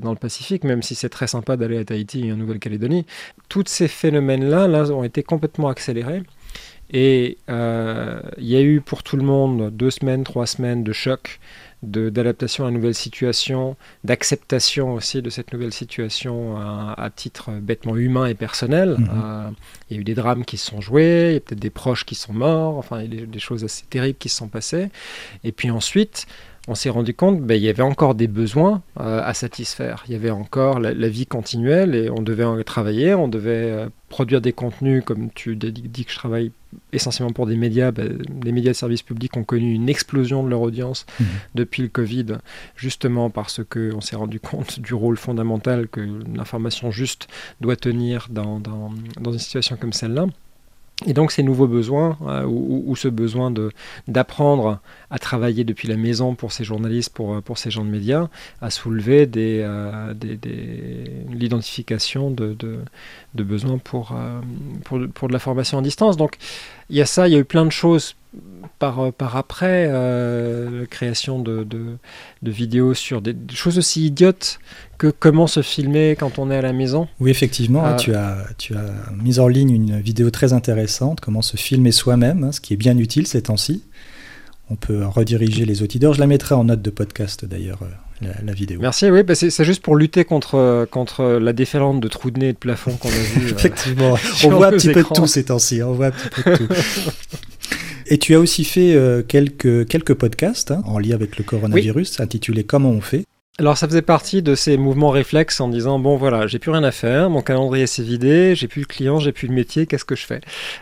dans 0.00 0.10
le 0.10 0.16
Pacifique, 0.20 0.64
même 0.64 0.82
si 0.82 0.94
c'est 0.94 1.08
très 1.08 1.26
sympa 1.26 1.56
d'aller 1.56 1.78
à 1.78 1.84
Tahiti 1.84 2.26
et 2.26 2.32
en 2.32 2.36
Nouvelle-Calédonie. 2.36 3.06
Tous 3.48 3.64
ces 3.66 3.88
phénomènes-là 3.88 4.68
là, 4.68 4.84
ont 4.90 5.04
été 5.04 5.22
complètement 5.22 5.68
accélérés. 5.68 6.22
Et 6.92 7.38
il 7.48 8.46
y 8.46 8.56
a 8.56 8.60
eu 8.60 8.80
pour 8.80 9.02
tout 9.02 9.16
le 9.16 9.22
monde 9.22 9.70
deux 9.70 9.90
semaines, 9.90 10.24
trois 10.24 10.46
semaines 10.46 10.84
de 10.84 10.92
choc 10.92 11.40
d'adaptation 11.82 12.66
à 12.66 12.68
une 12.68 12.74
nouvelle 12.74 12.94
situation, 12.94 13.76
d'acceptation 14.04 14.92
aussi 14.94 15.22
de 15.22 15.30
cette 15.30 15.52
nouvelle 15.52 15.72
situation 15.72 16.56
à, 16.58 17.10
titre 17.14 17.50
bêtement 17.52 17.96
humain 17.96 18.26
et 18.26 18.34
personnel. 18.34 18.96
Mhm. 18.98 19.08
Euh, 19.12 19.50
il 19.88 19.96
y 19.96 19.98
a 19.98 20.00
eu 20.00 20.04
des 20.04 20.14
drames 20.14 20.44
qui 20.44 20.58
se 20.58 20.66
sont 20.66 20.80
joués, 20.80 21.30
il 21.30 21.34
y 21.34 21.36
a 21.36 21.40
peut-être 21.40 21.60
des 21.60 21.70
proches 21.70 22.04
qui 22.04 22.14
sont 22.14 22.32
morts, 22.32 22.76
enfin 22.76 23.00
il 23.02 23.14
y 23.14 23.22
a 23.22 23.26
des, 23.26 23.38
choses 23.38 23.64
assez 23.64 23.84
terribles 23.88 24.18
qui 24.18 24.28
se 24.28 24.36
sont 24.36 24.48
passées. 24.48 24.90
Et 25.42 25.52
puis 25.52 25.70
ensuite, 25.70 26.26
on 26.70 26.76
s'est 26.76 26.88
rendu 26.88 27.14
compte 27.14 27.38
qu'il 27.38 27.46
ben, 27.46 27.60
y 27.60 27.68
avait 27.68 27.82
encore 27.82 28.14
des 28.14 28.28
besoins 28.28 28.82
euh, 29.00 29.20
à 29.24 29.34
satisfaire. 29.34 30.04
Il 30.06 30.12
y 30.12 30.14
avait 30.14 30.30
encore 30.30 30.78
la, 30.78 31.08
vie 31.08 31.26
continuelle 31.26 31.96
et 31.96 32.08
on 32.10 32.22
devait 32.22 32.44
en 32.44 32.62
travailler, 32.62 33.12
on 33.12 33.26
devait 33.26 33.72
euh, 33.72 33.88
produire 34.08 34.40
des 34.40 34.52
contenus, 34.52 35.02
comme 35.04 35.30
tu 35.32 35.56
dis 35.56 36.04
que 36.04 36.12
je 36.12 36.16
travaille 36.16 36.52
essentiellement 36.92 37.32
pour 37.32 37.48
des 37.48 37.56
médias. 37.56 37.90
Ben, 37.90 38.22
les 38.44 38.52
médias 38.52 38.70
de 38.70 38.76
service 38.76 39.02
public 39.02 39.36
ont 39.36 39.42
connu 39.42 39.74
une 39.74 39.88
explosion 39.88 40.44
de 40.44 40.48
leur 40.48 40.60
audience 40.60 41.06
mmh. 41.18 41.24
depuis 41.56 41.82
le 41.82 41.88
Covid, 41.88 42.26
justement 42.76 43.30
parce 43.30 43.62
qu'on 43.64 44.00
s'est 44.00 44.16
rendu 44.16 44.38
compte 44.38 44.78
du 44.78 44.94
rôle 44.94 45.16
fondamental 45.16 45.88
que 45.88 46.00
l'information 46.36 46.92
juste 46.92 47.26
doit 47.60 47.74
tenir 47.74 48.28
dans, 48.30 48.60
dans, 48.60 48.92
dans 49.20 49.32
une 49.32 49.40
situation 49.40 49.76
comme 49.76 49.92
celle-là. 49.92 50.26
Et 51.06 51.14
donc 51.14 51.32
ces 51.32 51.42
nouveaux 51.42 51.66
besoins, 51.66 52.18
euh, 52.26 52.44
ou, 52.46 52.94
ce 52.94 53.08
besoin 53.08 53.52
d'apprendre 54.06 54.80
à 55.10 55.18
travailler 55.18 55.64
depuis 55.64 55.88
la 55.88 55.96
maison 55.96 56.34
pour 56.34 56.52
ces 56.52 56.62
journalistes, 56.62 57.12
pour, 57.14 57.40
pour 57.42 57.56
ces 57.56 57.70
gens 57.70 57.84
de 57.84 57.90
médias, 57.90 58.28
a 58.60 58.70
soulevé 58.70 59.28
euh, 59.36 60.12
l'identification 61.30 62.30
de, 62.30 62.54
de, 62.54 63.42
besoins 63.42 63.78
pour, 63.78 64.12
euh, 64.12 64.40
pour, 64.84 65.00
pour, 65.14 65.28
de 65.28 65.32
la 65.32 65.38
formation 65.38 65.78
à 65.78 65.82
distance. 65.82 66.18
Donc 66.18 66.36
il 66.90 66.96
y 66.96 67.00
a 67.00 67.06
ça, 67.06 67.28
il 67.28 67.32
y 67.32 67.36
a 67.36 67.38
eu 67.38 67.44
plein 67.44 67.64
de 67.64 67.70
choses 67.72 68.14
par, 68.78 69.00
euh, 69.00 69.10
par 69.10 69.36
après, 69.36 69.86
euh, 69.88 70.80
la 70.80 70.86
création 70.86 71.40
de, 71.40 71.64
de, 71.64 72.50
vidéos 72.50 72.94
sur 72.94 73.20
des, 73.20 73.34
choses 73.52 73.78
aussi 73.78 74.06
idiotes 74.06 74.60
que 74.98 75.08
comment 75.08 75.46
se 75.46 75.62
filmer 75.62 76.16
quand 76.18 76.38
on 76.38 76.50
est 76.50 76.56
à 76.56 76.62
la 76.62 76.72
maison. 76.72 77.08
Oui, 77.18 77.30
effectivement, 77.30 77.86
euh, 77.86 77.96
tu, 77.96 78.14
as, 78.14 78.46
tu 78.58 78.74
as 78.74 78.92
mis 79.16 79.38
en 79.38 79.48
ligne 79.48 79.70
une 79.70 80.00
vidéo 80.00 80.30
très 80.30 80.52
intéressante, 80.52 81.20
comment 81.20 81.42
se 81.42 81.56
filmer 81.56 81.92
soi-même, 81.92 82.44
hein, 82.44 82.52
ce 82.52 82.60
qui 82.60 82.74
est 82.74 82.78
bien 82.78 82.96
utile 82.98 83.26
ces 83.26 83.42
temps-ci. 83.42 83.84
On 84.72 84.76
peut 84.76 85.04
rediriger 85.04 85.64
les 85.64 85.82
auditeurs. 85.82 86.12
Je 86.12 86.20
la 86.20 86.28
mettrai 86.28 86.54
en 86.54 86.62
note 86.62 86.80
de 86.80 86.90
podcast 86.90 87.44
d'ailleurs, 87.44 87.80
la, 88.20 88.52
vidéo. 88.52 88.78
Merci, 88.80 89.10
oui, 89.10 89.24
bah, 89.24 89.34
c'est 89.34 89.64
juste 89.64 89.82
pour 89.82 89.96
lutter 89.96 90.24
contre, 90.24 90.86
contre 90.92 91.24
la 91.24 91.52
déferlante 91.52 91.98
de 91.98 92.06
trous 92.06 92.30
de 92.30 92.38
nez 92.38 92.48
et 92.50 92.52
de 92.52 92.58
plafond 92.58 92.92
qu'on 92.92 93.08
a 93.08 93.40
vu. 93.40 93.50
Effectivement, 93.50 94.16
on 94.44 94.50
voit 94.50 94.68
un 94.68 94.72
petit 94.72 94.92
peu 94.92 95.02
de 95.02 95.08
tout 95.08 95.26
ces 95.26 95.46
temps-ci, 95.46 95.82
on 95.82 95.92
voit 95.92 96.06
un 96.06 96.10
petit 96.12 96.42
peu 96.42 96.50
de 96.52 96.56
tout. 96.56 96.68
Et 98.12 98.18
tu 98.18 98.34
as 98.34 98.40
aussi 98.40 98.64
fait 98.64 98.94
euh, 98.94 99.22
quelques, 99.22 99.86
quelques 99.86 100.14
podcasts 100.14 100.72
hein, 100.72 100.82
en 100.84 100.98
lien 100.98 101.14
avec 101.14 101.38
le 101.38 101.44
coronavirus, 101.44 102.18
intitulés 102.18 102.64
Comment 102.64 102.90
on 102.90 103.00
fait? 103.00 103.24
Alors 103.60 103.76
ça 103.76 103.86
faisait 103.86 104.02
partie 104.02 104.42
de 104.42 104.54
ces 104.54 104.78
mouvements 104.78 105.10
réflexes 105.10 105.60
en 105.60 105.68
disant 105.68 105.98
bon 105.98 106.16
voilà 106.16 106.46
j'ai 106.46 106.58
plus 106.58 106.70
rien 106.70 106.82
à 106.82 106.92
faire, 106.92 107.28
mon 107.28 107.42
calendrier 107.42 107.86
s'est 107.86 108.02
vidé, 108.02 108.54
j'ai 108.54 108.68
plus 108.68 108.82
de 108.82 108.86
clients, 108.86 109.18
j'ai 109.18 109.32
plus 109.32 109.48
de 109.48 109.52
métier, 109.52 109.86
qu'est-ce 109.86 110.06
que 110.06 110.16
je 110.16 110.24
fais? 110.24 110.40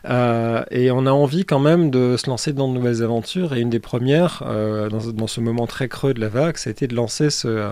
Euh, 0.09 0.63
Et 0.71 0.93
on 0.93 1.05
a 1.05 1.11
envie 1.11 1.45
quand 1.45 1.59
même 1.59 1.91
de 1.91 2.17
se 2.17 2.31
lancer 2.31 2.53
dans 2.53 2.69
de 2.69 2.75
nouvelles 2.75 3.03
aventures. 3.03 3.55
Et 3.55 3.61
une 3.61 3.71
des 3.71 3.81
premières 3.81 4.45
euh, 4.47 4.89
dans, 4.91 5.11
dans, 5.11 5.27
ce 5.27 5.41
moment 5.41 5.67
très 5.67 5.89
creux 5.89 6.15
de 6.15 6.21
la 6.21 6.29
vague, 6.29 6.57
ça 6.57 6.71
a 6.71 6.71
été 6.71 6.87
de 6.87 6.95
lancer 6.95 7.31
ce 7.31 7.69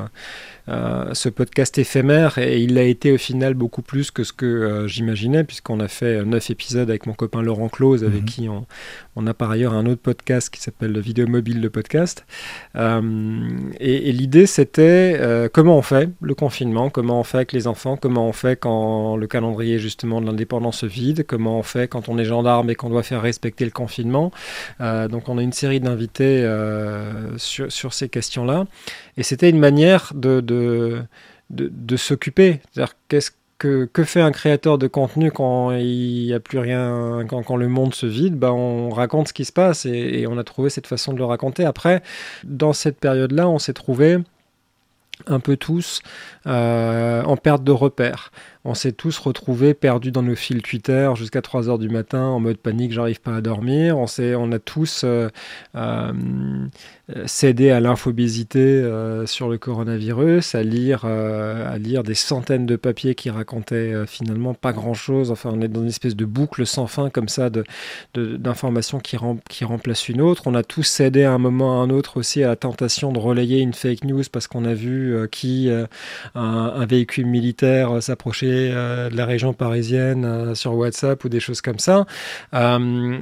euh, 0.68 1.14
ce 1.14 1.28
podcast 1.28 1.78
éphémère 1.78 2.38
et 2.38 2.61
il 2.61 2.76
a 2.76 2.82
été 2.82 3.12
au 3.12 3.18
final 3.18 3.54
beaucoup 3.54 3.82
plus 3.82 4.11
que 4.11 4.25
ce 4.25 4.32
que 4.32 4.46
euh, 4.46 4.88
j'imaginais 4.88 5.44
puisqu'on 5.44 5.78
a 5.78 5.87
fait 5.87 6.25
neuf 6.25 6.50
épisodes 6.50 6.90
avec 6.90 7.06
mon 7.06 7.12
copain 7.12 7.40
Laurent 7.40 7.68
Close 7.68 8.02
avec 8.02 8.23
mhm. 8.23 8.25
qui 8.25 8.49
on, 8.49 8.66
on, 9.14 9.28
a 9.28 9.35
par 9.35 9.52
ailleurs 9.52 9.75
un 9.75 9.87
autre 9.87 10.02
podcast 10.02 10.50
qui 10.50 10.61
s'appelle 10.61 10.99
Vidéo 10.99 11.28
Mobile 11.28 11.61
le 11.61 11.70
podcast 11.70 12.26
euh, 12.75 13.00
et, 13.78 14.11
l'idée 14.11 14.46
c'était 14.46 15.20
comment 15.52 15.78
on 15.78 15.82
fait 15.82 16.11
le 16.20 16.35
confinement, 16.35 16.90
comment 16.90 17.20
on 17.20 17.25
fait 17.25 17.38
avec 17.38 17.52
les 17.52 17.68
enfants, 17.68 17.96
comment 17.96 18.26
on 18.26 18.32
fait 18.32 18.56
quand 18.56 19.16
le 19.16 19.26
calendrier 19.28 19.78
justement 19.78 20.20
de 20.20 20.26
l'indépendance 20.26 20.78
se 20.78 20.87
vide, 20.87 21.25
comment 21.28 21.61
on 21.61 21.62
fait 21.62 21.87
quand 21.87 22.08
on 22.08 22.18
est 22.18 22.25
gendarme 22.25 22.70
et 22.70 22.75
qu'on 22.75 22.90
doit 22.90 23.04
faire 23.04 23.23
respecter 23.23 23.64
le 23.64 23.70
confinement. 23.70 24.32
donc 24.80 25.28
on 25.28 25.38
a 25.38 25.42
une 25.42 25.52
série 25.52 25.78
d'invités 25.78 26.44
sur, 27.37 27.70
sur, 27.70 27.92
ces 27.92 28.08
questions-là 28.08 28.66
et 29.16 29.23
c'était 29.23 29.50
une 29.50 29.58
manière 29.58 30.12
de 30.14 30.40
de, 31.50 31.96
s'occuper. 31.96 32.61
C'est-à-dire 32.73 32.94
qu'est-ce 33.08 33.30
que, 33.58 33.88
que, 33.92 34.04
fait 34.04 34.20
un 34.20 34.32
créateur 34.32 34.78
de 34.78 34.87
contenu 34.87 35.30
quand 35.30 35.73
il 35.73 36.26
n'y 36.26 36.32
a 36.35 36.40
plus 36.40 36.58
rien, 36.58 37.25
quand, 37.28 37.56
le 37.56 37.68
monde 37.68 37.94
se 37.94 38.06
vide? 38.06 38.37
Bah 38.37 38.52
On 38.52 38.90
raconte 38.90 39.28
ce 39.28 39.32
qui 39.32 39.44
se 39.44 39.52
passe 39.52 39.87
et, 39.87 40.26
on 40.28 40.38
a 40.38 40.44
trouvé 40.44 40.70
cette 40.70 40.87
façon 40.87 41.12
de 41.12 41.18
le 41.18 41.25
raconter. 41.25 41.64
Après, 41.64 42.02
dans 42.44 42.73
cette 42.73 42.99
période-là, 42.99 43.49
on 43.49 43.58
s'est 43.58 43.73
trouvé 43.73 44.18
un 45.26 45.40
peu 45.40 45.56
tous 45.56 46.02
euh, 46.46 47.23
en 47.23 47.38
perte 47.38 47.64
de 47.64 47.73
repères. 47.73 48.32
On 48.64 48.75
s'est 48.75 48.92
tous 48.92 49.18
retrouvés 49.18 49.73
perdus 49.73 50.11
dans 50.11 50.23
nos 50.23 50.35
fils 50.35 50.61
Twitter 50.61 51.11
jusqu'à 51.14 51.40
3 51.40 51.70
heures 51.70 51.78
du 51.78 51.88
matin 51.88 52.23
en 52.23 52.40
mode 52.40 52.58
panique, 52.58 52.92
j'arrive 52.92 53.23
pas 53.23 53.37
à 53.37 53.40
dormir. 53.40 53.96
On, 53.96 54.06
on 54.18 54.52
a 54.52 54.58
tous 54.58 55.04
euh, 55.04 55.28
euh, 55.75 56.12
cédé 57.26 57.70
à 57.70 57.80
l'infobésité 57.80 58.82
sur 59.26 59.48
le 59.48 59.58
coronavirus, 59.58 60.54
à 60.54 60.62
lire, 60.62 61.04
à 61.04 61.78
lire 61.78 62.02
des 62.02 62.14
centaines 62.14 62.66
de 62.66 62.76
papiers 62.76 63.14
qui 63.14 63.30
racontaient 63.30 63.94
finalement 64.06 64.54
pas 64.54 64.72
grand-chose. 64.72 65.30
Enfin, 65.30 65.50
on 65.52 65.60
est 65.60 65.68
dans 65.68 65.82
une 65.82 65.88
espèce 65.88 66.16
de 66.16 66.25
boucle 66.25 66.66
sans 66.66 66.86
fin 66.86 67.10
comme 67.10 67.28
ça 67.28 67.48
d'informations 68.14 68.98
de, 68.98 69.02
qui, 69.02 69.16
qui 69.48 69.64
remplacent 69.64 70.08
une 70.08 70.20
autre. 70.20 70.42
On 70.46 70.54
a 70.54 70.62
tous 70.62 70.82
cédé 70.82 71.25
à 71.25 71.32
un 71.32 71.38
moment 71.38 71.80
à 71.80 71.84
un 71.84 71.90
autre 71.90 72.16
aussi 72.16 72.42
à 72.42 72.48
la 72.48 72.56
tentation 72.56 73.12
de 73.12 73.18
relayer 73.18 73.60
une 73.60 73.75
fake 73.75 74.04
news 74.04 74.25
parce 74.32 74.48
qu'on 74.48 74.64
a 74.64 74.75
vu 74.75 75.16
qui 75.30 75.70
un, 76.34 76.86
véhicule 76.86 77.26
militaire 77.26 77.96
euh, 77.96 78.00
s'approcher 78.00 78.70
euh, 78.72 79.10
de 79.10 79.16
la 79.16 79.26
région 79.26 79.52
parisienne 79.52 80.25
euh, 80.25 80.54
sur 80.54 80.75
WhatsApp 80.75 81.22
ou 81.25 81.28
des 81.28 81.40
choses 81.40 81.60
comme 81.60 81.78
ça. 81.78 82.06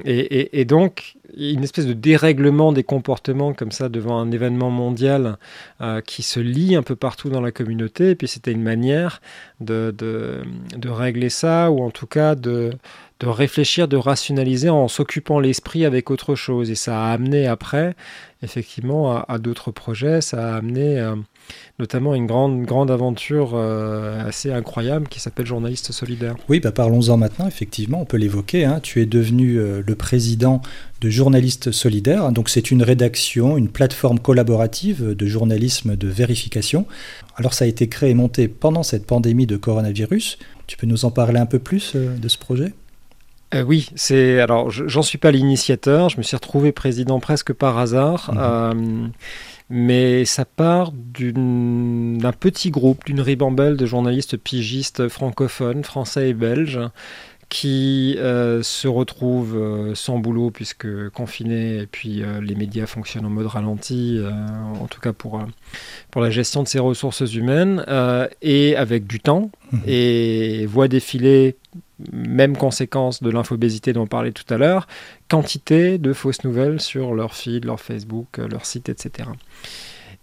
Et, 0.05 0.59
et, 0.59 0.65
donc, 0.65 1.14
une 1.37 1.63
espèce 1.63 1.85
de 1.85 1.93
dérèglement 1.93 2.71
des 2.71 2.83
comportements 2.83 3.53
comme 3.53 3.71
ça 3.71 3.89
devant 3.89 4.19
un 4.19 4.31
événement 4.31 4.69
mondial 4.69 5.37
qui 6.05 6.23
se 6.23 6.39
lit 6.39 6.75
un 6.75 6.83
peu 6.83 6.95
partout 6.95 7.29
dans 7.29 7.41
la 7.41 7.51
communauté. 7.51 8.11
Et 8.11 8.15
puis 8.15 8.27
c'était 8.27 8.51
une 8.51 8.63
manière 8.63 9.21
de, 9.61 9.93
régler 10.85 11.29
ça, 11.29 11.71
ou 11.71 11.83
en 11.83 11.91
tout 11.91 12.07
cas 12.07 12.35
de, 12.35 12.71
de 13.25 13.29
réfléchir, 13.29 13.87
de 13.87 13.97
rationaliser 13.97 14.69
en 14.69 14.87
s'occupant 14.87 15.39
l'esprit 15.39 15.83
avec 15.83 16.11
autre 16.11 16.35
chose. 16.35 16.69
Et 16.69 16.75
ça 16.75 17.05
a 17.05 17.11
amené 17.11 17.47
après, 17.47 17.95
effectivement, 18.43 19.25
à, 19.25 19.39
d'autres 19.39 19.71
projets. 19.71 20.21
Ça 20.21 20.53
a 20.53 20.57
amené 20.57 20.99
euh, 20.99 21.15
notamment 21.79 22.13
une 22.13 22.27
grande, 22.27 22.63
grande 22.65 22.91
aventure 22.91 23.53
euh, 23.55 24.27
assez 24.27 24.51
incroyable 24.51 25.07
qui 25.07 25.19
s'appelle 25.19 25.47
Journaliste 25.47 25.91
solidaire. 25.91 26.35
Oui, 26.49 26.59
bah 26.59 26.71
parlons-en 26.71 27.17
maintenant, 27.17 27.47
effectivement, 27.47 28.01
on 28.01 28.05
peut 28.05 28.17
l'évoquer. 28.17 28.63
Hein. 28.63 28.79
Tu 28.83 29.01
es 29.01 29.07
devenu 29.07 29.57
euh, 29.57 29.81
le 29.85 29.95
président 29.95 30.61
de 31.01 31.09
Journalistes 31.09 31.71
solidaires. 31.71 32.31
Donc 32.31 32.47
c'est 32.47 32.69
une 32.69 32.83
rédaction, 32.83 33.57
une 33.57 33.69
plateforme 33.69 34.19
collaborative 34.19 35.15
de 35.15 35.25
journalisme 35.25 35.95
de 35.95 36.07
vérification. 36.07 36.85
Alors 37.37 37.55
ça 37.55 37.65
a 37.65 37.67
été 37.67 37.89
créé 37.89 38.11
et 38.11 38.13
monté 38.13 38.47
pendant 38.47 38.83
cette 38.83 39.07
pandémie 39.07 39.47
de 39.47 39.57
coronavirus. 39.57 40.37
Tu 40.67 40.77
peux 40.77 40.85
nous 40.85 41.05
en 41.05 41.11
parler 41.11 41.39
un 41.39 41.47
peu 41.47 41.59
plus 41.59 41.95
de 41.95 42.27
ce 42.27 42.37
projet? 42.37 42.73
Euh, 43.55 43.63
oui, 43.63 43.89
c'est 43.95 44.39
alors 44.39 44.69
j'en 44.69 45.01
suis 45.01 45.17
pas 45.17 45.31
l'initiateur, 45.31 46.09
je 46.09 46.17
me 46.17 46.23
suis 46.23 46.35
retrouvé 46.35 46.71
président 46.71 47.19
presque 47.19 47.53
par 47.53 47.77
hasard, 47.77 48.31
mhm. 48.33 48.39
euh, 48.39 49.07
mais 49.69 50.25
ça 50.25 50.45
part 50.45 50.91
d'un 50.91 52.31
petit 52.33 52.69
groupe, 52.69 53.05
d'une 53.05 53.21
ribambelle 53.21 53.77
de 53.77 53.85
journalistes 53.85 54.37
pigistes 54.37 55.07
francophones, 55.07 55.83
français 55.83 56.29
et 56.29 56.33
belges, 56.33 56.79
qui 57.49 58.15
euh, 58.17 58.61
se 58.61 58.87
retrouvent 58.87 59.93
sans 59.95 60.19
boulot 60.19 60.51
puisque 60.51 61.09
confinés 61.09 61.77
et 61.77 61.87
puis 61.87 62.23
les 62.41 62.55
médias 62.55 62.87
fonctionnent 62.87 63.25
en 63.25 63.29
mode 63.29 63.47
ralenti, 63.47 64.19
en 64.81 64.87
tout 64.87 64.99
cas 64.99 65.13
pour, 65.13 65.41
pour 66.11 66.21
la 66.21 66.29
gestion 66.29 66.61
de 66.61 66.67
ces 66.67 66.79
ressources 66.79 67.33
humaines, 67.33 67.85
et 68.41 68.75
avec 68.75 69.07
du 69.07 69.19
temps, 69.19 69.49
mhm. 69.71 69.81
et 69.87 70.65
voient 70.67 70.87
défiler 70.87 71.55
même 72.11 72.57
conséquence 72.57 73.23
de 73.23 73.29
l'infobésité 73.29 73.93
dont 73.93 74.03
on 74.03 74.07
parlait 74.07 74.31
tout 74.31 74.51
à 74.53 74.57
l'heure, 74.57 74.87
quantité 75.29 75.97
de 75.97 76.13
fausses 76.13 76.43
nouvelles 76.43 76.81
sur 76.81 77.13
leur 77.13 77.33
feed, 77.33 77.65
leur 77.65 77.79
Facebook, 77.79 78.39
euh, 78.39 78.47
leur 78.47 78.65
site, 78.65 78.89
etc. 78.89 79.29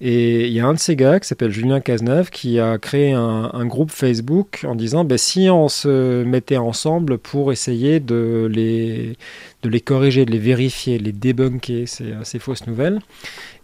Et 0.05 0.49
il 0.49 0.52
y 0.52 0.59
a 0.59 0.67
un 0.67 0.75
de 0.75 0.81
ces 0.81 0.97
gars 0.97 1.21
qui 1.21 1.29
s'appelle 1.29 1.52
Julien 1.52 1.81
Cazeneuve 1.81 2.31
qui 2.31 2.59
a 2.59 2.76
créé 2.76 3.12
un, 3.12 3.67
groupe 3.67 3.93
Facebook 3.93 4.64
en 4.67 4.75
disant 4.75 5.05
ben, 5.05 5.17
si 5.17 5.49
on 5.49 5.69
se 5.69 6.25
mettait 6.25 6.57
ensemble 6.57 7.19
pour 7.19 7.52
essayer 7.52 8.00
de 8.00 8.50
les, 8.50 9.17
de 9.62 9.69
les 9.69 9.81
corriger, 9.81 10.25
de 10.25 10.33
les 10.33 10.41
vérifier, 10.41 10.99
de 10.99 11.05
les 11.05 11.12
débunker, 11.12 11.87
ces, 11.87 12.14
ces 12.25 12.41
fausses 12.41 12.67
nouvelles. 12.67 12.99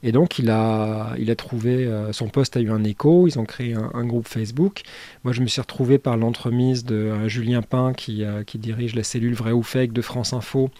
Et 0.02 0.12
donc, 0.12 0.38
il 0.38 0.50
a, 0.50 1.14
il 1.18 1.30
a 1.30 1.36
trouvé, 1.36 1.86
euh, 1.86 2.12
son 2.12 2.28
poste 2.28 2.56
a 2.56 2.60
eu 2.60 2.70
un 2.70 2.84
écho, 2.84 3.26
ils 3.26 3.38
ont 3.38 3.44
créé 3.44 3.74
un, 3.74 4.04
groupe 4.04 4.28
Facebook. 4.28 4.82
Moi, 5.24 5.32
je 5.32 5.40
me 5.40 5.46
suis 5.46 5.60
retrouvé 5.60 5.98
par 5.98 6.16
l'entremise 6.16 6.84
de 6.84 6.94
euh, 6.94 7.28
Julien 7.28 7.62
Pain, 7.62 7.92
qui, 7.92 8.24
euh, 8.24 8.44
qui, 8.44 8.58
dirige 8.58 8.94
la 8.94 9.02
cellule 9.02 9.34
Vrai 9.34 9.52
ou 9.52 9.62
Fake 9.62 9.92
de 9.92 10.02
France 10.02 10.32
Info, 10.32 10.70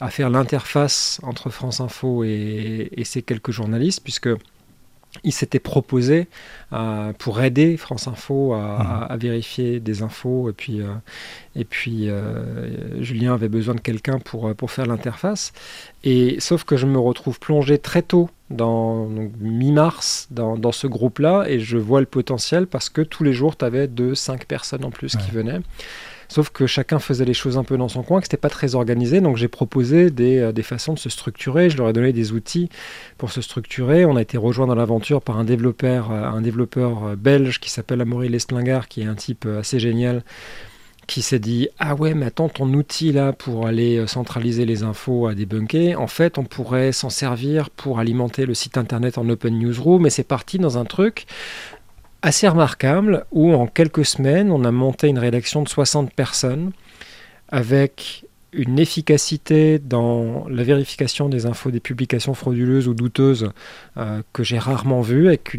à 0.00 0.10
faire 0.10 0.30
l'interface 0.30 1.20
entre 1.22 1.50
France 1.50 1.80
Info 1.80 2.24
et, 2.24 2.88
et 2.92 3.04
ces 3.04 3.22
quelques 3.22 3.52
journalistes, 3.52 4.00
puisque 4.02 4.30
il 5.24 5.32
s'était 5.32 5.58
proposé 5.58 6.28
euh, 6.72 7.12
pour 7.18 7.40
aider 7.40 7.76
France 7.76 8.08
Info 8.08 8.54
à, 8.54 9.08
mmh. 9.10 9.18
vérifier 9.18 9.80
des 9.80 10.02
infos. 10.02 10.50
Et 10.50 10.52
puis, 10.52 10.80
euh, 10.80 10.86
et 11.54 11.64
puis 11.64 12.08
euh, 12.08 13.02
Julien 13.02 13.34
avait 13.34 13.48
besoin 13.48 13.74
de 13.74 13.80
quelqu'un 13.80 14.18
pour, 14.18 14.54
pour 14.54 14.70
faire 14.70 14.86
l'interface. 14.86 15.52
Et 16.04 16.36
sauf 16.40 16.64
que 16.64 16.76
je 16.76 16.86
me 16.86 16.98
retrouve 16.98 17.38
plongé 17.38 17.78
très 17.78 18.02
tôt 18.02 18.30
dans 18.50 19.08
mi-mars 19.40 20.28
dans, 20.30 20.56
dans, 20.56 20.72
ce 20.72 20.86
groupe-là. 20.86 21.44
Et 21.48 21.60
je 21.60 21.78
vois 21.78 22.00
le 22.00 22.06
potentiel 22.06 22.66
parce 22.66 22.88
que 22.88 23.02
tous 23.02 23.24
les 23.24 23.32
jours 23.32 23.56
tu 23.56 23.64
avais 23.64 23.88
deux, 23.88 24.14
cinq 24.14 24.46
personnes 24.46 24.84
en 24.84 24.90
plus 24.90 25.16
qui 25.16 25.30
venaient 25.30 25.60
Sauf 26.28 26.50
que 26.50 26.66
chacun 26.66 26.98
faisait 26.98 27.24
les 27.24 27.34
choses 27.34 27.56
un 27.58 27.64
peu 27.64 27.76
dans 27.76 27.88
son 27.88 28.02
coin, 28.02 28.20
que 28.20 28.26
c'était 28.26 28.36
pas 28.36 28.50
très 28.50 28.74
organisé. 28.74 29.20
Donc 29.20 29.36
j'ai 29.36 29.48
proposé 29.48 30.10
des, 30.10 30.38
euh, 30.38 30.52
des, 30.52 30.62
façons 30.62 30.94
de 30.94 30.98
se 30.98 31.08
structurer. 31.08 31.70
Je 31.70 31.76
leur 31.76 31.88
ai 31.88 31.92
donné 31.92 32.12
des 32.12 32.32
outils 32.32 32.68
pour 33.18 33.30
se 33.30 33.40
structurer. 33.40 34.04
On 34.04 34.16
a 34.16 34.22
été 34.22 34.36
rejoint 34.36 34.66
dans 34.66 34.74
l'aventure 34.74 35.22
par 35.22 35.38
un 35.38 35.44
développeur, 35.44 36.10
euh, 36.10 36.24
un 36.24 36.40
développeur 36.40 37.04
euh, 37.04 37.16
belge 37.16 37.60
qui 37.60 37.70
s'appelle 37.70 38.00
Amaury 38.00 38.28
Lestlingard, 38.28 38.88
qui 38.88 39.02
est 39.02 39.06
un 39.06 39.14
type 39.14 39.46
assez 39.46 39.78
génial 39.78 40.22
qui 41.06 41.22
s'est 41.22 41.38
dit 41.38 41.68
ah 41.78 41.94
ouais 41.94 42.14
mais 42.14 42.26
attends 42.26 42.48
ton 42.48 42.68
outil 42.74 43.12
là 43.12 43.32
pour 43.32 43.68
aller 43.68 44.04
centraliser 44.08 44.66
les 44.66 44.82
infos 44.82 45.28
à 45.28 45.36
débunker 45.36 45.94
en 46.00 46.08
fait 46.08 46.36
on 46.36 46.42
pourrait 46.42 46.90
s'en 46.90 47.10
servir 47.10 47.70
pour 47.70 48.00
alimenter 48.00 48.44
le 48.44 48.54
site 48.54 48.76
internet 48.76 49.16
en 49.16 49.28
open 49.28 49.56
newsroom 49.56 50.06
et 50.06 50.10
c'est 50.10 50.24
parti 50.24 50.58
dans 50.58 50.78
un 50.78 50.84
truc 50.84 51.26
assez 52.22 52.48
remarquable 52.48 53.26
où 53.30 53.52
en 53.54 53.66
quelques 53.66 54.04
semaines, 54.04 54.50
on 54.50 54.64
a 54.64 54.70
monté 54.70 55.08
une 55.08 55.18
rédaction 55.18 55.62
de 55.62 55.68
60 55.68 56.12
personnes 56.12 56.72
avec 57.48 58.24
une 58.52 58.78
efficacité 58.78 59.78
dans 59.78 60.46
la 60.48 60.64
vérification 60.64 61.28
des 61.28 61.46
infos 61.46 61.70
des 61.70 61.80
publications 61.80 62.34
frauduleuses 62.34 62.88
ou 62.88 62.94
douteuses 62.94 63.50
euh, 63.96 64.22
que 64.32 64.42
j'ai 64.42 64.58
rarement 64.58 65.02
vu, 65.02 65.28
avec 65.28 65.56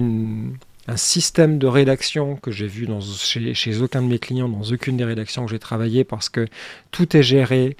un 0.87 0.97
système 0.97 1.59
de 1.59 1.67
rédaction 1.67 2.35
que 2.37 2.49
j'ai 2.49 2.67
vu 2.67 2.87
chez, 3.53 3.81
aucun 3.81 4.01
de 4.01 4.07
mes 4.07 4.19
clients, 4.19 4.49
dans 4.49 4.63
aucune 4.63 4.97
des 4.97 5.03
rédactions 5.03 5.45
que 5.45 5.51
j'ai 5.51 5.59
travaillé, 5.59 6.03
parce 6.03 6.29
que 6.29 6.47
tout 6.91 7.15
est 7.15 7.23
géré 7.23 7.77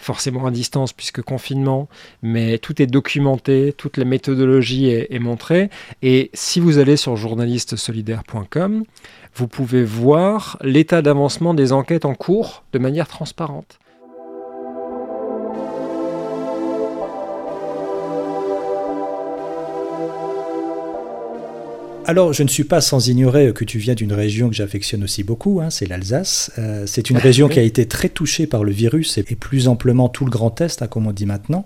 forcément 0.00 0.46
à 0.46 0.50
distance 0.50 0.92
puisque 0.92 1.22
confinement, 1.22 1.88
mais 2.22 2.58
tout 2.58 2.80
est 2.82 2.86
documenté, 2.86 3.74
toute 3.76 3.96
la 3.96 4.04
méthodologie 4.04 4.88
est, 4.88 5.18
montrée. 5.18 5.70
Et 6.02 6.30
si 6.32 6.58
vous 6.60 6.78
allez 6.78 6.96
sur 6.96 7.16
journalistesolidaire.com, 7.16 8.84
vous 9.34 9.46
pouvez 9.46 9.84
voir 9.84 10.58
l'état 10.62 11.02
d'avancement 11.02 11.54
des 11.54 11.72
enquêtes 11.72 12.04
en 12.04 12.14
cours 12.14 12.64
de 12.72 12.78
manière 12.78 13.06
transparente. 13.06 13.78
Alors, 22.10 22.32
je 22.32 22.42
ne 22.42 22.48
suis 22.48 22.64
pas 22.64 22.80
sans 22.80 23.06
ignorer 23.06 23.52
que 23.52 23.64
tu 23.64 23.78
viens 23.78 23.94
d'une 23.94 24.12
région 24.12 24.48
que 24.48 24.54
j'affectionne 24.56 25.04
aussi 25.04 25.22
beaucoup, 25.22 25.60
hein, 25.60 25.70
c'est 25.70 25.86
l'Alsace. 25.86 26.50
Euh, 26.58 26.82
c'est 26.84 27.08
une 27.08 27.18
région 27.18 27.46
qui 27.46 27.60
a 27.60 27.62
été 27.62 27.86
très 27.86 28.08
touchée 28.08 28.48
par 28.48 28.64
le 28.64 28.72
virus 28.72 29.16
et, 29.16 29.22
plus 29.22 29.68
amplement 29.68 30.08
tout 30.08 30.24
le 30.24 30.30
Grand 30.32 30.60
Est, 30.60 30.82
hein, 30.82 30.88
comme 30.88 31.06
on 31.06 31.12
dit 31.12 31.24
maintenant. 31.24 31.64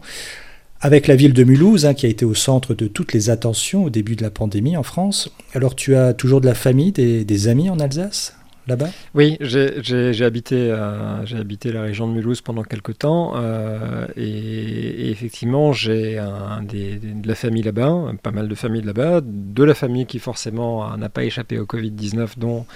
Avec 0.82 1.06
la 1.06 1.16
ville 1.16 1.32
de 1.32 1.44
Mulhouse, 1.44 1.86
hein, 1.86 1.94
qui 1.94 2.04
a 2.04 2.10
été 2.10 2.26
au 2.26 2.34
centre 2.34 2.74
de 2.74 2.88
toutes 2.88 3.14
les 3.14 3.30
attentions 3.30 3.84
au 3.84 3.88
début 3.88 4.16
de 4.16 4.22
la 4.22 4.28
pandémie 4.28 4.76
en 4.76 4.82
France. 4.82 5.30
Alors, 5.54 5.74
tu 5.74 5.96
as 5.96 6.12
toujours 6.12 6.42
de 6.42 6.46
la 6.46 6.54
famille, 6.54 6.92
des 6.92 7.48
amis 7.48 7.70
en 7.70 7.80
Alsace? 7.80 8.34
Là-bas? 8.66 8.88
Oui, 9.14 9.36
j'ai 9.40 10.24
habité, 10.24 10.70
euh, 10.70 11.24
j'ai 11.26 11.36
habité 11.36 11.72
la 11.72 11.82
région 11.82 12.08
de 12.08 12.12
Mulhouse 12.12 12.40
pendant 12.40 12.62
quelques 12.62 12.98
temps 12.98 13.32
euh, 13.36 14.06
et, 14.16 15.10
effectivement 15.10 15.72
j'ai 15.72 16.16
de 16.16 17.28
la 17.28 17.34
famille 17.34 17.62
là-bas, 17.62 18.12
pas 18.22 18.30
mal 18.30 18.48
de 18.48 18.54
familles 18.54 18.82
là-bas, 18.82 19.20
de 19.22 19.64
la 19.64 19.74
famille 19.74 20.06
qui 20.06 20.18
forcément 20.18 20.96
n'a 20.96 21.08
pas 21.08 21.24
échappé 21.24 21.58
au 21.58 21.64
Covid-19 21.64 22.38
dont 22.38 22.66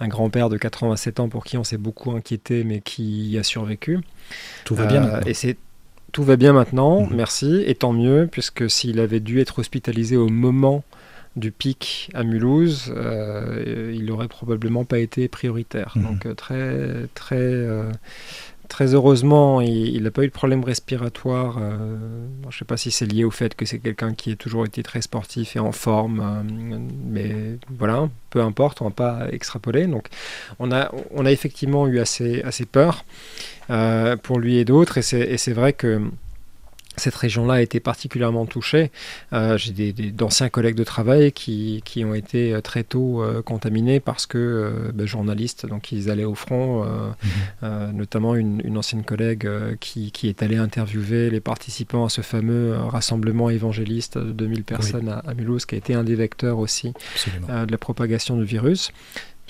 un 0.00 0.08
grand-père 0.08 0.48
de 0.48 0.56
87 0.56 1.20
ans 1.20 1.28
pour 1.28 1.44
qui 1.44 1.56
on 1.56 1.64
s'est 1.64 1.78
beaucoup 1.78 2.12
inquiété 2.12 2.64
mais 2.64 2.80
qui 2.80 3.36
a 3.38 3.42
survécu. 3.42 4.00
Tout 4.64 4.74
va 4.74 4.86
bien. 4.86 5.04
Euh, 5.04 5.20
et 5.26 5.34
c'est 5.34 5.56
tout 6.12 6.24
va 6.24 6.36
bien 6.36 6.52
maintenant, 6.52 7.06
mhm. 7.06 7.16
merci, 7.16 7.64
et 7.66 7.74
tant 7.74 7.94
mieux, 7.94 8.28
puisque 8.30 8.70
s'il 8.70 9.00
avait 9.00 9.20
dû 9.20 9.40
être 9.40 9.60
hospitalisé 9.60 10.18
au 10.18 10.28
moment 10.28 10.84
du 11.36 11.50
pic 11.50 12.10
à 12.14 12.24
Mulhouse, 12.24 12.92
il 13.94 14.04
n'aurait 14.04 14.28
probablement 14.28 14.84
pas 14.84 14.98
été 14.98 15.28
prioritaire. 15.28 15.92
Mmh. 15.96 16.02
Donc 16.02 16.36
très 16.36 17.08
très 17.14 17.66
très 18.72 18.94
heureusement, 18.94 19.60
il 19.60 20.02
n'a 20.02 20.10
pas 20.10 20.22
eu 20.22 20.28
de 20.28 20.32
problème 20.32 20.64
respiratoire. 20.64 21.58
Euh, 21.60 21.98
je 22.44 22.46
ne 22.46 22.52
sais 22.52 22.64
pas 22.64 22.78
si 22.78 22.90
c'est 22.90 23.04
lié 23.04 23.22
au 23.22 23.30
fait 23.30 23.54
que 23.54 23.66
c'est 23.66 23.78
quelqu'un 23.78 24.14
qui 24.14 24.32
a 24.32 24.34
toujours 24.34 24.64
été 24.64 24.82
très 24.82 25.02
sportif 25.02 25.56
et 25.56 25.58
en 25.58 25.72
forme, 25.72 26.20
euh, 26.20 26.78
mais 27.04 27.58
voilà, 27.68 28.08
peu 28.30 28.40
importe, 28.40 28.80
on 28.80 28.86
ne 28.86 28.88
va 28.88 28.94
pas 28.94 29.28
extrapoler. 29.30 29.86
Donc, 29.86 30.08
on 30.58 30.72
a, 30.72 30.90
on 31.10 31.26
a 31.26 31.30
effectivement 31.30 31.86
eu 31.86 31.98
assez, 31.98 32.40
assez 32.44 32.64
peur 32.64 33.04
euh, 33.68 34.16
pour 34.16 34.38
lui 34.38 34.56
et 34.56 34.64
d'autres, 34.64 34.96
et 34.96 35.02
c'est 35.36 35.52
vrai 35.52 35.74
que 35.74 36.00
cette 36.96 37.14
région-là 37.14 37.54
a 37.54 37.60
été 37.60 37.80
particulièrement 37.80 38.46
touchée. 38.46 38.90
Euh, 39.32 39.56
j'ai 39.56 39.92
d'anciens 39.92 40.48
collègues 40.48 40.74
de 40.74 40.84
travail 40.84 41.32
qui, 41.32 41.82
qui, 41.84 42.04
ont 42.04 42.14
été 42.14 42.52
euh, 42.52 42.60
très 42.60 42.84
tôt 42.84 43.22
euh, 43.22 43.42
contaminés 43.42 44.00
parce 44.00 44.26
que 44.26 44.90
ben, 44.94 45.06
journalistes, 45.06 45.66
donc 45.66 45.92
ils 45.92 46.10
allaient 46.10 46.24
au 46.24 46.34
front, 46.34 46.84
mhm. 46.84 47.92
notamment 47.92 48.34
une, 48.34 48.60
une, 48.64 48.78
ancienne 48.78 49.04
collègue 49.04 49.48
qui, 49.80 50.12
qui, 50.12 50.28
est 50.28 50.42
allée 50.42 50.56
interviewer 50.56 51.30
les 51.30 51.40
participants 51.40 52.04
à 52.04 52.08
ce 52.08 52.20
fameux 52.20 52.76
rassemblement 52.76 53.50
évangéliste 53.50 54.18
de 54.18 54.32
2000 54.32 54.64
personnes 54.64 55.08
à, 55.08 55.18
à, 55.18 55.34
Mulhouse, 55.34 55.64
qui 55.64 55.74
a 55.74 55.78
été 55.78 55.94
un 55.94 56.04
des 56.04 56.14
vecteurs 56.14 56.58
aussi 56.58 56.92
de 57.48 57.70
la 57.70 57.78
propagation 57.78 58.36
du 58.36 58.44
virus 58.44 58.92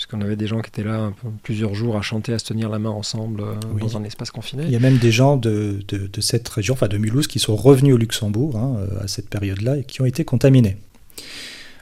qu'on 0.06 0.20
avait 0.20 0.36
des 0.36 0.46
gens 0.46 0.60
qui 0.60 0.68
étaient 0.68 0.84
là 0.84 1.12
plusieurs 1.42 1.74
jours 1.74 1.96
à 1.96 2.02
chanter, 2.02 2.32
à 2.32 2.38
se 2.38 2.44
tenir 2.44 2.68
la 2.68 2.78
main 2.78 2.90
ensemble 2.90 3.42
euh, 3.42 3.54
dans 3.78 3.96
un 3.96 4.04
espace 4.04 4.30
confiné. 4.30 4.64
Il 4.64 4.70
y 4.70 4.76
a 4.76 4.80
même 4.80 4.98
des 4.98 5.12
gens 5.12 5.36
de, 5.36 5.80
de, 5.88 6.20
cette 6.20 6.48
région, 6.48 6.74
enfin 6.74 6.88
de 6.88 6.98
Mulhouse, 6.98 7.26
qui 7.26 7.38
sont 7.38 7.56
revenus 7.56 7.94
au 7.94 7.98
Luxembourg 7.98 8.56
hein, 8.56 8.76
euh, 8.78 9.04
à 9.04 9.08
cette 9.08 9.28
période-là 9.28 9.78
et 9.78 9.84
qui 9.84 10.00
ont 10.00 10.06
été 10.06 10.24
contaminés. 10.24 10.76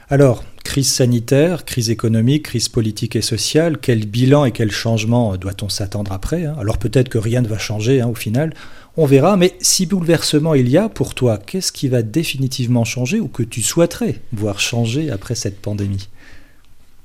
Alors, 0.09 0.43
crise 0.65 0.91
sanitaire, 0.91 1.63
crise 1.63 1.89
économique, 1.89 2.43
crise 2.43 2.67
politique 2.67 3.15
et 3.15 3.21
sociale, 3.21 3.77
quel 3.77 4.05
bilan 4.05 4.43
et 4.43 4.51
quel 4.51 4.71
changement 4.71 5.37
doit-on 5.37 5.69
s'attendre 5.69 6.11
après 6.11 6.43
hein? 6.43 6.55
Alors 6.59 6.77
peut-être 6.77 7.07
que 7.07 7.17
rien 7.17 7.41
ne 7.41 7.47
va 7.47 7.57
changer 7.57 8.01
hein, 8.01 8.07
au 8.07 8.15
final, 8.15 8.53
on 8.97 9.05
verra, 9.05 9.37
mais 9.37 9.55
si 9.61 9.85
bouleversement 9.85 10.53
il 10.53 10.67
y 10.67 10.77
a 10.77 10.89
pour 10.89 11.15
toi, 11.15 11.37
qu'est-ce 11.37 11.71
qui 11.71 11.87
va 11.87 12.01
définitivement 12.01 12.83
changer 12.83 13.21
ou 13.21 13.29
que 13.29 13.43
tu 13.43 13.61
souhaiterais 13.61 14.19
voir 14.33 14.59
changer 14.59 15.09
après 15.11 15.35
cette 15.35 15.61
pandémie? 15.61 16.09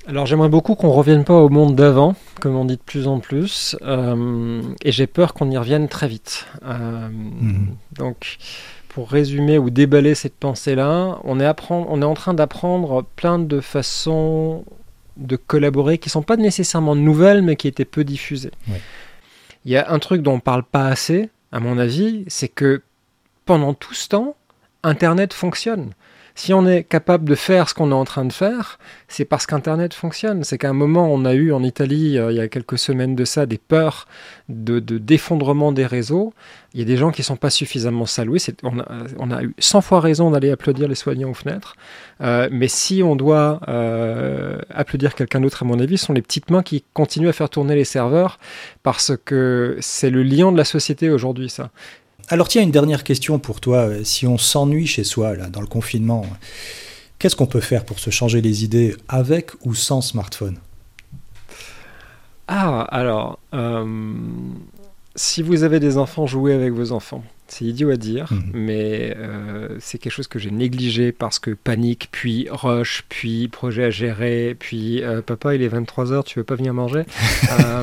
Alors 0.06 0.26
j'aimerais 0.26 0.48
beaucoup 0.48 0.76
qu'on 0.76 0.92
revienne 0.92 1.24
pas 1.24 1.34
au 1.34 1.48
monde 1.48 1.74
d'avant, 1.74 2.14
comme 2.40 2.54
on 2.54 2.64
dit 2.64 2.76
de 2.76 2.82
plus 2.82 3.08
en 3.08 3.18
plus, 3.18 3.76
euh, 3.82 4.62
et 4.82 4.92
j'ai 4.92 5.06
peur 5.06 5.34
qu'on 5.34 5.50
y 5.50 5.58
revienne 5.58 5.88
très 5.88 6.06
vite. 6.06 6.46
Euh, 6.64 7.08
mhm. 7.08 7.76
Donc 7.92 8.38
pour 8.88 9.10
résumer 9.10 9.58
ou 9.58 9.68
déballer 9.68 10.14
cette 10.14 10.36
pensée-là, 10.36 11.18
on, 11.24 11.40
est 11.40 11.52
on 11.70 12.02
est 12.02 12.04
en 12.04 12.14
train 12.14 12.34
d'apprendre 12.34 13.04
plein 13.16 13.38
de 13.38 13.60
façons 13.60 14.64
de 15.16 15.36
collaborer 15.36 15.98
qui 15.98 16.08
sont 16.08 16.22
pas 16.22 16.36
nécessairement 16.36 16.94
nouvelles, 16.94 17.42
mais 17.42 17.56
qui 17.56 17.68
étaient 17.68 17.84
peu 17.84 18.04
diffusées. 18.04 18.52
Il 19.64 19.72
y 19.72 19.76
a 19.76 19.90
un 19.90 19.98
truc 19.98 20.22
dont 20.22 20.34
on 20.34 20.40
parle 20.40 20.62
pas 20.62 20.86
assez, 20.86 21.30
à 21.52 21.58
mon 21.60 21.78
avis, 21.78 22.24
c'est 22.28 22.48
que 22.48 22.82
pendant 23.44 23.74
tout 23.74 23.94
ce 23.94 24.08
temps, 24.08 24.36
Internet 24.82 25.34
fonctionne. 25.34 25.90
Si 26.38 26.52
on 26.52 26.66
est 26.66 26.84
capable 26.84 27.24
de 27.30 27.34
faire 27.34 27.66
ce 27.66 27.72
qu'on 27.72 27.90
est 27.92 27.94
en 27.94 28.04
train 28.04 28.26
de 28.26 28.32
faire, 28.32 28.78
c'est 29.08 29.24
parce 29.24 29.46
qu'Internet 29.46 29.94
fonctionne. 29.94 30.44
C'est 30.44 30.58
qu'à 30.58 30.68
un 30.68 30.74
moment, 30.74 31.10
on 31.10 31.24
a 31.24 31.32
eu 31.32 31.50
en 31.50 31.62
Italie, 31.62 32.18
euh, 32.18 32.30
il 32.30 32.36
y 32.36 32.40
a 32.40 32.46
quelques 32.46 32.78
semaines 32.78 33.14
de 33.14 33.24
ça, 33.24 33.46
des 33.46 33.56
peurs 33.56 34.06
de, 34.50 34.78
d'effondrement 34.78 35.72
des 35.72 35.86
réseaux. 35.86 36.34
Il 36.74 36.80
y 36.80 36.82
a 36.82 36.84
des 36.84 36.98
gens 36.98 37.10
qui 37.10 37.22
ne 37.22 37.24
sont 37.24 37.36
pas 37.36 37.48
suffisamment 37.48 38.04
salués. 38.04 38.38
On 38.62 38.78
a, 38.78 38.86
on, 39.18 39.30
a, 39.30 39.44
eu 39.44 39.54
100 39.58 39.80
fois 39.80 40.00
raison 40.00 40.30
d'aller 40.30 40.50
applaudir 40.50 40.88
les 40.88 40.94
soignants 40.94 41.30
aux 41.30 41.34
fenêtres. 41.34 41.74
Euh, 42.20 42.50
mais 42.52 42.68
si 42.68 43.02
on 43.02 43.16
doit 43.16 43.60
euh, 43.68 44.58
applaudir 44.68 45.14
quelqu'un 45.14 45.40
d'autre, 45.40 45.62
à 45.62 45.64
mon 45.64 45.80
avis, 45.80 45.96
ce 45.96 46.04
sont 46.04 46.12
les 46.12 46.20
petites 46.20 46.50
mains 46.50 46.62
qui 46.62 46.84
continuent 46.92 47.30
à 47.30 47.32
faire 47.32 47.48
tourner 47.48 47.74
les 47.74 47.84
serveurs 47.84 48.38
parce 48.82 49.12
que 49.24 49.78
c'est 49.80 50.10
le 50.10 50.22
lien 50.22 50.52
de 50.52 50.58
la 50.58 50.64
société 50.64 51.08
aujourd'hui, 51.08 51.48
ça. 51.48 51.70
Alors 52.28 52.48
tiens, 52.48 52.62
une 52.62 52.72
dernière 52.72 53.04
question 53.04 53.38
pour 53.38 53.60
toi. 53.60 53.88
Si 54.02 54.26
on 54.26 54.36
s'ennuie 54.36 54.86
chez 54.86 55.04
soi, 55.04 55.36
là, 55.36 55.48
dans 55.48 55.60
le 55.60 55.68
confinement, 55.68 56.26
qu'est-ce 57.18 57.36
qu'on 57.36 57.46
peut 57.46 57.60
faire 57.60 57.84
pour 57.84 58.00
se 58.00 58.10
changer 58.10 58.40
les 58.40 58.64
idées 58.64 58.96
avec 59.08 59.52
ou 59.64 59.74
sans 59.74 60.00
smartphone? 60.00 60.58
Ah, 62.48 62.82
alors, 62.90 63.38
euh, 63.54 63.84
si 65.14 65.42
vous 65.42 65.62
avez 65.62 65.78
des 65.78 65.98
enfants, 65.98 66.26
jouez 66.26 66.52
avec 66.52 66.72
vos 66.72 66.90
enfants. 66.92 67.22
C'est 67.48 67.64
idiot 67.64 67.90
à 67.90 67.96
dire, 67.96 68.32
mhm. 68.32 68.50
mais 68.54 69.14
euh, 69.16 69.76
c'est 69.78 69.98
quelque 69.98 70.12
chose 70.12 70.26
que 70.26 70.40
j'ai 70.40 70.50
négligé 70.50 71.12
parce 71.12 71.38
que 71.38 71.52
panique, 71.52 72.08
puis 72.10 72.48
rush, 72.50 73.04
puis 73.08 73.46
projet 73.46 73.84
à 73.84 73.90
gérer, 73.90 74.56
puis 74.58 75.02
euh, 75.04 75.22
papa, 75.22 75.54
il 75.54 75.62
est 75.62 75.68
23h, 75.68 76.24
tu 76.24 76.40
veux 76.40 76.44
pas 76.44 76.56
venir 76.56 76.74
manger? 76.74 77.04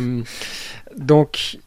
Donc, 0.97 1.59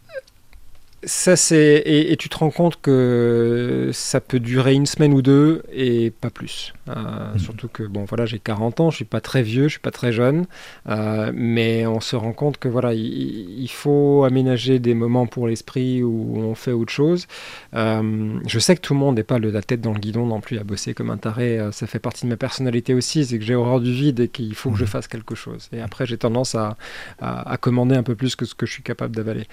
ça, 1.07 1.37
c'est. 1.37 1.83
Et, 1.87 2.17
tu 2.17 2.29
te 2.29 2.37
rends 2.37 2.51
compte 2.51 2.81
que 2.81 3.91
ça 3.93 4.21
peut 4.21 4.41
durer 4.41 4.75
une 4.75 4.87
semaine 4.87 5.15
ou 5.15 5.23
deux 5.23 5.63
et 5.73 6.11
pas 6.11 6.31
plus. 6.31 6.75
Euh. 6.89 7.37
Surtout 7.39 7.69
que, 7.69 7.83
bon, 7.83 8.05
voilà, 8.05 8.27
j'ai 8.27 8.39
40 8.39 8.81
ans, 8.81 8.91
je 8.91 8.97
suis 8.97 9.05
pas 9.05 9.21
très 9.21 9.43
vieux, 9.43 9.65
je 9.65 9.73
suis 9.73 9.81
pas 9.81 9.91
très 9.91 10.13
jeune. 10.13 10.47
Euh, 10.89 11.33
mais 11.35 11.87
on 11.87 12.01
se 12.01 12.17
rend 12.17 12.33
compte 12.33 12.59
que, 12.59 12.69
voilà, 12.69 12.95
il, 12.95 13.69
faut 13.69 14.25
aménager 14.25 14.79
des 14.79 14.95
moments 14.95 15.27
pour 15.27 15.49
l'esprit 15.49 16.03
où 16.03 16.39
on 16.39 16.55
fait 16.55 16.73
autre 16.73 16.93
chose. 16.93 17.27
Euh, 17.75 18.39
je 18.47 18.59
sais 18.59 18.77
que 18.77 18.81
tout 18.81 18.95
le 18.95 19.01
monde 19.01 19.17
n'est 19.17 19.25
pas 19.25 19.39
le, 19.39 19.51
la 19.51 19.63
tête 19.63 19.81
dans 19.81 19.93
le 19.93 19.99
guidon 19.99 20.27
non 20.27 20.41
plus 20.41 20.59
à 20.59 20.65
bosser 20.65 20.95
comme 20.95 21.11
un 21.11 21.17
taré. 21.17 21.61
ça 21.73 21.87
fait 21.87 21.99
partie 21.99 22.25
de 22.25 22.31
ma 22.31 22.37
personnalité 22.37 22.95
aussi, 22.95 23.25
c'est 23.25 23.39
que 23.39 23.45
j'ai 23.45 23.55
horreur 23.55 23.81
du 23.81 23.93
vide 23.93 24.21
et 24.21 24.29
qu'il 24.29 24.55
faut 24.55 24.71
que 24.71 24.79
je 24.79 24.85
mhm. 24.85 24.89
fasse 24.89 25.09
quelque 25.09 25.35
chose. 25.35 25.69
Et 25.73 25.81
après, 25.81 26.07
j'ai 26.07 26.17
tendance 26.17 26.55
à, 26.55 26.77
à, 27.21 27.51
à, 27.51 27.57
commander 27.57 27.97
un 27.97 28.03
peu 28.03 28.15
plus 28.15 28.37
que 28.37 28.45
ce 28.45 28.55
que 28.55 28.67
je 28.67 28.73
suis 28.73 28.83
capable 28.83 29.15
d'avaler. 29.15 29.47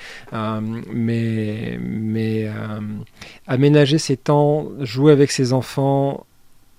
mais 0.92 1.80
mais, 1.80 2.50
aménager 3.48 3.98
ses 3.98 4.18
temps, 4.18 4.68
jouer 4.80 5.12
avec 5.12 5.32
ses 5.32 5.54
enfants 5.54 6.26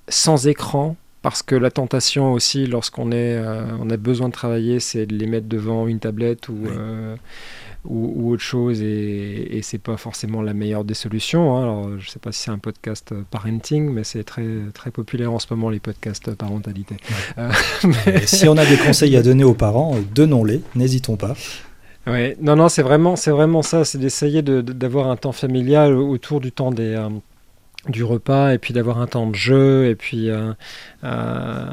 sans 0.08 0.46
écran, 0.46 0.96
parce 1.22 1.42
que 1.42 1.54
la 1.54 1.70
tentation 1.70 2.32
aussi, 2.34 2.66
lorsqu'on 2.66 3.10
est, 3.10 3.36
euh, 3.36 3.64
on 3.80 3.88
a 3.88 3.96
besoin 3.96 4.28
de 4.28 4.34
travailler, 4.34 4.78
c'est 4.78 5.06
de 5.06 5.14
les 5.14 5.26
mettre 5.26 5.48
devant 5.48 5.86
une 5.86 5.98
tablette 5.98 6.50
ou, 6.50 6.66
euh, 6.66 7.16
ou, 7.86 8.32
autre 8.32 8.42
chose, 8.42 8.82
et, 8.82 9.56
et 9.56 9.62
c'est 9.62 9.78
pas 9.78 9.96
forcément 9.96 10.42
la 10.42 10.52
meilleure 10.52 10.84
des 10.84 10.92
solutions. 10.92 11.56
Hein. 11.56 11.62
Alors, 11.62 11.98
je 11.98 12.10
sais 12.10 12.18
pas 12.18 12.30
si 12.30 12.42
c'est 12.42 12.50
un 12.50 12.58
podcast 12.58 13.14
parenting, 13.30 13.90
mais 13.90 14.04
c'est 14.04 14.24
très, 14.24 14.46
très 14.74 14.90
populaire 14.90 15.32
en 15.32 15.38
ce 15.38 15.46
moment, 15.50 15.70
les 15.70 15.80
podcasts 15.80 16.34
parentalité. 16.34 16.96
Si 18.26 18.46
on 18.46 18.56
a 18.58 18.66
des 18.66 18.76
conseils 18.76 19.16
à 19.16 19.22
donner 19.22 19.44
aux 19.44 19.54
parents, 19.54 19.96
donnons-les, 20.14 20.60
n'hésitons 20.74 21.16
pas. 21.16 21.34
Ouais, 22.06 22.36
non, 22.40 22.56
non, 22.56 22.68
c'est 22.68 22.82
vraiment, 22.82 23.16
c'est 23.16 23.30
vraiment 23.30 23.62
ça, 23.62 23.84
c'est 23.84 23.98
d'essayer 23.98 24.42
d'avoir 24.42 25.10
un 25.10 25.16
temps 25.16 25.32
familial 25.32 25.94
autour 25.94 26.40
du 26.40 26.52
temps 26.52 26.70
des, 26.70 26.94
euh, 26.94 27.08
du 27.88 28.04
repas 28.04 28.52
et 28.52 28.58
puis 28.58 28.72
d'avoir 28.72 29.00
un 29.00 29.06
temps 29.06 29.28
de 29.28 29.34
jeu 29.34 29.86
et 29.86 29.94
puis 29.94 30.30
euh, 30.30 30.52
euh, 31.04 31.66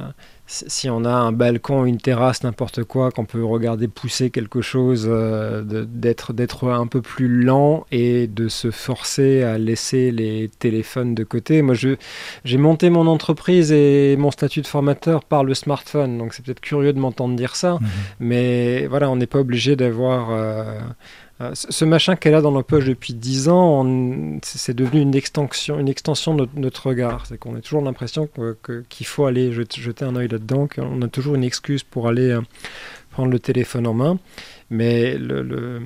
si 0.52 0.90
on 0.90 1.06
a 1.06 1.12
un 1.12 1.32
balcon, 1.32 1.86
une 1.86 1.98
terrasse, 1.98 2.44
n'importe 2.44 2.84
quoi, 2.84 3.12
qu'on 3.12 3.26
peut 3.26 3.44
regarder 3.44 3.88
pousser 3.88 4.30
quelque 4.32 4.62
chose, 4.62 5.08
euh, 5.10 5.64
d'être 5.64 6.34
d'être 6.34 6.70
un 6.70 6.88
peu 6.88 7.02
plus 7.02 7.28
lent 7.28 7.86
et 7.92 8.28
de 8.28 8.48
se 8.50 8.70
forcer 8.70 9.44
à 9.44 9.58
laisser 9.58 10.12
les 10.12 10.50
téléphones 10.60 11.16
de 11.16 11.24
côté. 11.24 11.62
Moi, 11.62 11.76
j'ai 11.76 12.58
monté 12.58 12.90
mon 12.90 13.08
entreprise 13.08 13.72
et 13.72 14.18
mon 14.18 14.32
statut 14.32 14.62
de 14.62 14.68
formateur 14.68 15.24
par 15.24 15.44
le 15.44 15.54
smartphone, 15.54 16.18
donc 16.18 16.34
c'est 16.34 16.44
peut-être 16.44 16.62
curieux 16.62 16.94
de 16.94 17.00
m'entendre 17.00 17.36
dire 17.36 17.56
ça, 17.56 17.76
mmh 17.76 17.80
mais 18.20 18.88
voilà, 18.88 19.10
on 19.10 19.16
n'est 19.16 19.28
pas 19.28 19.40
obligé 19.40 19.76
d'avoir 19.76 20.30
euh, 20.32 20.80
ce 21.54 21.86
machin 21.86 22.16
qu'elle 22.16 22.36
a 22.36 22.42
dans 22.42 22.52
nos 22.52 22.64
poches 22.64 22.86
depuis 22.86 23.14
10 23.14 23.50
ans, 23.50 23.86
c'est 24.44 24.76
devenu 24.76 25.02
une 25.02 25.16
extension, 25.16 25.80
une 25.80 25.88
extension 25.88 26.36
de 26.36 26.48
notre, 26.56 26.88
regard. 26.88 27.26
C'est 27.26 27.38
qu'on 27.38 27.56
a 27.56 27.62
toujours 27.62 27.82
l'impression 27.82 28.30
qu'il 28.90 29.06
faut 29.06 29.26
aller 29.26 29.52
jeter, 29.52 30.06
un 30.06 30.16
œil 30.16 30.28
là-dedans, 30.28 30.68
qu'on 30.68 31.02
a 31.02 31.08
toujours 31.08 31.36
une 31.36 31.44
excuse 31.44 31.84
pour 31.84 32.08
aller 32.08 32.32
euh, 32.32 32.42
prendre 33.12 33.32
le 33.32 33.40
téléphone 33.40 33.88
en 33.88 33.94
main. 33.94 34.20
Mais 34.70 35.18
le 35.18 35.82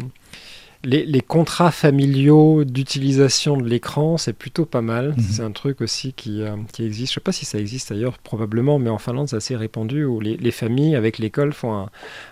les, 0.86 1.22
contrats 1.22 1.72
familiaux 1.72 2.64
d'utilisation 2.64 3.58
de 3.58 3.68
l'écran, 3.68 4.18
c'est 4.18 4.34
plutôt 4.34 4.66
pas 4.66 4.82
mal. 4.82 5.10
Mhm. 5.10 5.20
C'est 5.20 5.42
un 5.42 5.52
truc 5.52 5.82
aussi 5.82 6.14
qui, 6.14 6.42
euh, 6.42 6.56
qui 6.72 6.84
existe. 6.84 7.14
Je 7.14 7.20
ne 7.20 7.22
sais 7.22 7.24
pas 7.24 7.32
si 7.32 7.46
ça 7.46 7.58
existe 7.58 7.92
ailleurs, 7.92 8.18
probablement, 8.20 8.80
mais 8.80 8.90
en 8.90 8.98
Finlande, 8.98 9.28
c'est 9.30 9.36
assez 9.36 9.56
répandu 9.56 10.06
où 10.06 10.20
les, 10.20 10.52
familles 10.52 10.96
avec 10.96 11.18
l'école 11.18 11.52
font 11.54 11.88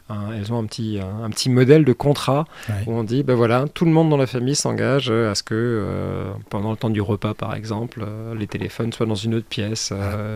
un, 0.10 0.32
elles 0.34 0.54
ont 0.54 0.60
un 0.60 0.66
petit, 0.66 1.00
un, 1.02 1.30
petit 1.30 1.50
modèle 1.50 1.84
de 1.84 1.94
contrat 1.94 2.46
où 2.88 2.94
on 2.94 3.04
dit, 3.04 3.24
ben 3.24 3.36
voilà, 3.36 3.66
tout 3.74 3.86
le 3.86 3.92
monde 3.92 4.10
dans 4.10 4.18
la 4.18 4.28
famille 4.28 4.56
s'engage 4.56 5.10
à 5.10 5.36
ce 5.36 5.44
que 5.44 5.54
euh, 5.54 6.32
pendant 6.50 6.72
le 6.72 6.78
temps 6.78 6.90
du 6.90 7.02
repas, 7.02 7.34
par 7.34 7.56
exemple, 7.56 8.06
euh, 8.08 8.34
les 8.36 8.48
téléphones 8.48 8.94
soient 8.94 9.06
dans 9.06 9.16
une 9.16 9.36
autre 9.36 9.48
pièce. 9.48 9.92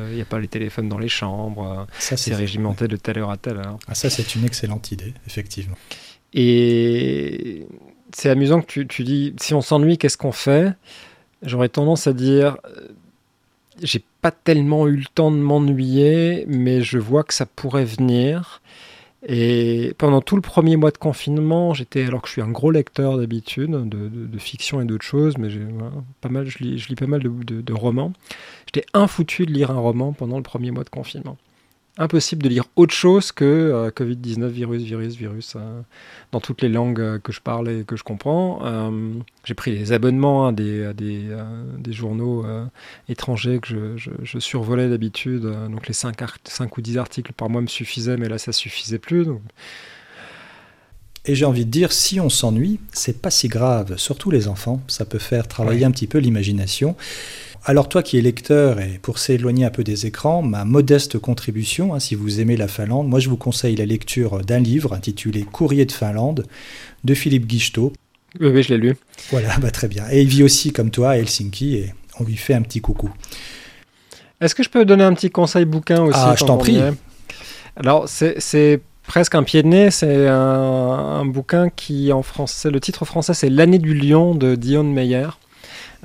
Il 0.09 0.15
n'y 0.15 0.21
a 0.21 0.25
pas 0.25 0.39
les 0.39 0.47
téléphones 0.47 0.89
dans 0.89 0.99
les 0.99 1.09
chambres. 1.09 1.87
c'est 1.99 2.35
régimenté 2.35 2.87
de 2.87 2.97
telle 2.97 3.19
heure 3.19 3.31
à 3.31 3.37
telle 3.37 3.57
heure. 3.57 3.77
Ah, 3.87 3.95
ça, 3.95 4.09
c'est 4.09 4.35
une 4.35 4.45
excellente 4.45 4.91
idée, 4.91 5.13
effectivement. 5.25 5.77
Et 6.33 7.65
c'est 8.13 8.29
amusant 8.29 8.61
que 8.61 8.81
tu, 8.81 9.03
dis 9.03 9.33
si 9.39 9.53
on 9.53 9.61
s'ennuie, 9.61 9.97
qu'est-ce 9.97 10.17
qu'on 10.17 10.31
fait? 10.31 10.73
J'aurais 11.43 11.69
tendance 11.69 12.07
à 12.07 12.13
dire 12.13 12.57
j'ai 13.81 14.03
pas 14.21 14.31
tellement 14.31 14.87
eu 14.87 14.97
le 14.97 15.05
temps 15.13 15.31
de 15.31 15.37
m'ennuyer, 15.37 16.45
mais 16.47 16.81
je 16.81 16.97
vois 16.97 17.23
que 17.23 17.33
ça 17.33 17.45
pourrait 17.45 17.85
venir. 17.85 18.61
Et 19.27 19.93
pendant 19.97 20.21
tout 20.21 20.35
le 20.35 20.41
premier 20.41 20.77
mois 20.77 20.91
de 20.91 20.97
confinement, 20.97 21.73
j'étais, 21.73 22.05
alors 22.05 22.21
que 22.21 22.27
je 22.27 22.33
suis 22.33 22.41
un 22.41 22.51
gros 22.51 22.71
lecteur 22.71 23.17
d'habitude, 23.17 23.71
de, 23.71 24.39
fiction 24.39 24.81
et 24.81 24.85
d'autres 24.85 25.05
choses, 25.05 25.37
mais 25.37 25.49
j'ai 25.49 25.61
pas 26.21 26.29
mal, 26.29 26.47
je 26.47 26.59
lis, 26.59 26.77
je 26.79 26.87
lis 26.89 26.95
pas 26.95 27.07
mal 27.07 27.21
de, 27.21 27.61
de 27.61 27.73
romans. 27.73 28.13
J'étais 28.67 28.85
infoutu 28.93 29.45
de 29.45 29.51
lire 29.51 29.71
un 29.71 29.79
roman 29.79 30.13
pendant 30.13 30.37
le 30.37 30.43
premier 30.43 30.71
mois 30.71 30.83
de 30.83 30.89
confinement 30.89 31.37
impossible 31.97 32.43
de 32.43 32.49
lire 32.49 32.65
autre 32.75 32.93
chose 32.93 33.31
que 33.31 33.45
euh, 33.45 33.89
Covid-19, 33.89 34.47
virus, 34.47 34.83
virus, 34.83 35.15
virus, 35.15 35.53
euh, 35.55 35.81
dans 36.31 36.39
toutes 36.39 36.61
les 36.61 36.69
langues 36.69 36.99
euh, 36.99 37.19
que 37.19 37.31
je 37.31 37.41
parle 37.41 37.69
et 37.69 37.83
que 37.83 37.95
je 37.95 38.03
comprends. 38.03 38.61
j'ai 39.43 39.53
pris 39.53 39.77
des 39.77 39.91
abonnements 39.91 40.47
à 40.47 40.51
des, 40.51 40.91
des, 40.93 41.93
journaux 41.93 42.45
étrangers 43.09 43.59
que 43.59 43.95
je, 43.97 44.39
survolais 44.39 44.89
d'habitude. 44.89 45.43
donc 45.43 45.87
les 45.87 45.93
5, 45.93 46.17
5, 46.43 46.77
ou 46.77 46.81
10 46.81 46.97
articles 46.97 47.33
par 47.33 47.49
mois 47.49 47.61
me 47.61 47.67
suffisaient, 47.67 48.17
mais 48.17 48.29
là 48.29 48.37
ça 48.37 48.51
suffisait 48.51 48.99
plus. 48.99 49.27
Et 51.25 51.35
j'ai 51.35 51.45
envie 51.45 51.65
de 51.65 51.71
dire, 51.71 51.91
si 51.91 52.19
on 52.19 52.29
s'ennuie, 52.29 52.79
c'est 52.93 53.21
pas 53.21 53.31
si 53.31 53.49
grave, 53.49 53.97
surtout 53.97 54.31
les 54.31 54.47
enfants. 54.47 54.81
Ça 54.87 55.05
peut 55.05 55.19
faire 55.19 55.47
travailler 55.47 55.83
un 55.83 55.91
petit 55.91 56.07
peu 56.07 56.19
l'imagination. 56.19 56.95
Alors 57.69 57.89
toi 57.89 58.01
qui 58.01 58.17
es 58.17 58.21
lecteur, 58.21 58.79
et 58.79 58.97
pour 59.01 59.19
s'éloigner 59.19 59.65
un 59.65 59.69
peu 59.69 59.83
des 59.83 60.05
écrans, 60.05 60.41
ma 60.41 60.63
modeste 60.63 61.19
contribution, 61.19 61.93
hein, 61.93 61.99
si 61.99 62.15
vous 62.15 62.39
aimez 62.39 62.55
la 62.55 62.69
Finlande, 62.69 63.09
moi 63.09 63.19
je 63.19 63.27
vous 63.27 63.35
conseille 63.35 63.75
la 63.75 63.85
lecture 63.85 64.39
d'un 64.39 64.59
livre 64.59 64.93
intitulé 64.93 65.43
Courrier 65.43 65.85
de 65.85 65.91
Finlande 65.91 66.45
de 67.03 67.13
Philippe 67.13 67.45
Guichetot. 67.45 67.91
Oui, 68.39 68.47
oui, 68.47 68.63
je 68.63 68.69
l'ai 68.69 68.77
lu. 68.77 68.95
Voilà, 69.31 69.57
bah, 69.61 69.69
très 69.69 69.89
bien. 69.89 70.05
Et 70.09 70.21
il 70.21 70.29
vit 70.29 70.43
aussi 70.43 70.71
comme 70.71 70.91
toi 70.91 71.09
à 71.09 71.17
Helsinki 71.17 71.75
et 71.75 71.93
on 72.21 72.23
lui 72.23 72.37
fait 72.37 72.53
un 72.53 72.61
petit 72.61 72.79
coucou. 72.79 73.09
Est-ce 74.39 74.55
que 74.55 74.63
je 74.63 74.69
peux 74.69 74.85
donner 74.85 75.03
un 75.03 75.13
petit 75.13 75.29
conseil 75.29 75.65
bouquin 75.65 76.03
aussi 76.03 76.19
Ah, 76.21 76.35
je 76.39 76.45
t'en 76.45 76.55
prie. 76.55 76.79
Alors, 77.75 78.07
c'est 78.07 78.79
presque 79.07 79.35
un 79.35 79.43
pied 79.43 79.61
de 79.61 79.67
nez. 79.67 79.91
C'est 79.91 80.25
un, 80.29 81.25
bouquin 81.25 81.67
qui, 81.69 82.13
en 82.13 82.23
français, 82.23 82.71
le 82.71 82.79
titre 82.79 83.03
français, 83.03 83.33
c'est 83.33 83.49
L'année 83.49 83.79
du 83.79 83.93
lion 83.93 84.35
de 84.35 84.55
Dion 84.55 84.85
Meyer. 84.85 85.27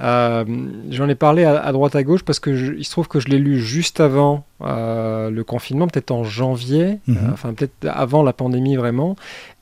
Euh, 0.01 0.45
j'en 0.91 1.09
ai 1.09 1.15
parlé 1.15 1.45
à, 1.45 1.71
droite 1.73 1.95
à 1.95 2.03
gauche 2.03 2.23
parce 2.23 2.41
que 2.41 2.51
il 2.51 2.85
se 2.85 2.91
trouve 2.91 3.09
que 3.09 3.21
je 3.21 3.29
l'ai 3.29 3.39
lu 3.39 3.61
juste 3.61 4.01
avant 4.01 4.45
euh, 4.63 5.31
le 5.31 5.45
confinement, 5.45 5.87
peut-être 5.87 6.11
en 6.11 6.25
janvier, 6.25 6.99
mhm. 7.07 7.17
euh, 7.17 7.33
enfin 7.33 7.53
peut-être 7.53 7.75
avant 7.89 8.23
la 8.23 8.33
pandémie 8.33 8.77
vraiment. 8.77 9.17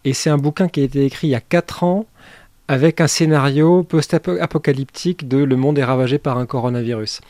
Et 0.05 0.13
c'est 0.13 0.31
un 0.31 0.39
bouquin 0.39 0.69
qui 0.69 0.81
a 0.81 0.85
été 0.85 1.05
écrit 1.05 1.29
il 1.29 1.31
y 1.31 1.35
a 1.35 1.41
4 1.41 1.85
ans 1.85 2.07
avec 2.69 3.01
un 3.01 3.09
scénario 3.09 3.83
post-apocalyptique 3.83 5.27
de 5.27 5.39
le 5.39 5.57
monde 5.57 5.77
est 5.79 5.85
ravagé 5.85 6.19
par 6.19 6.39
un 6.39 6.47
coronavirus. 6.47 7.21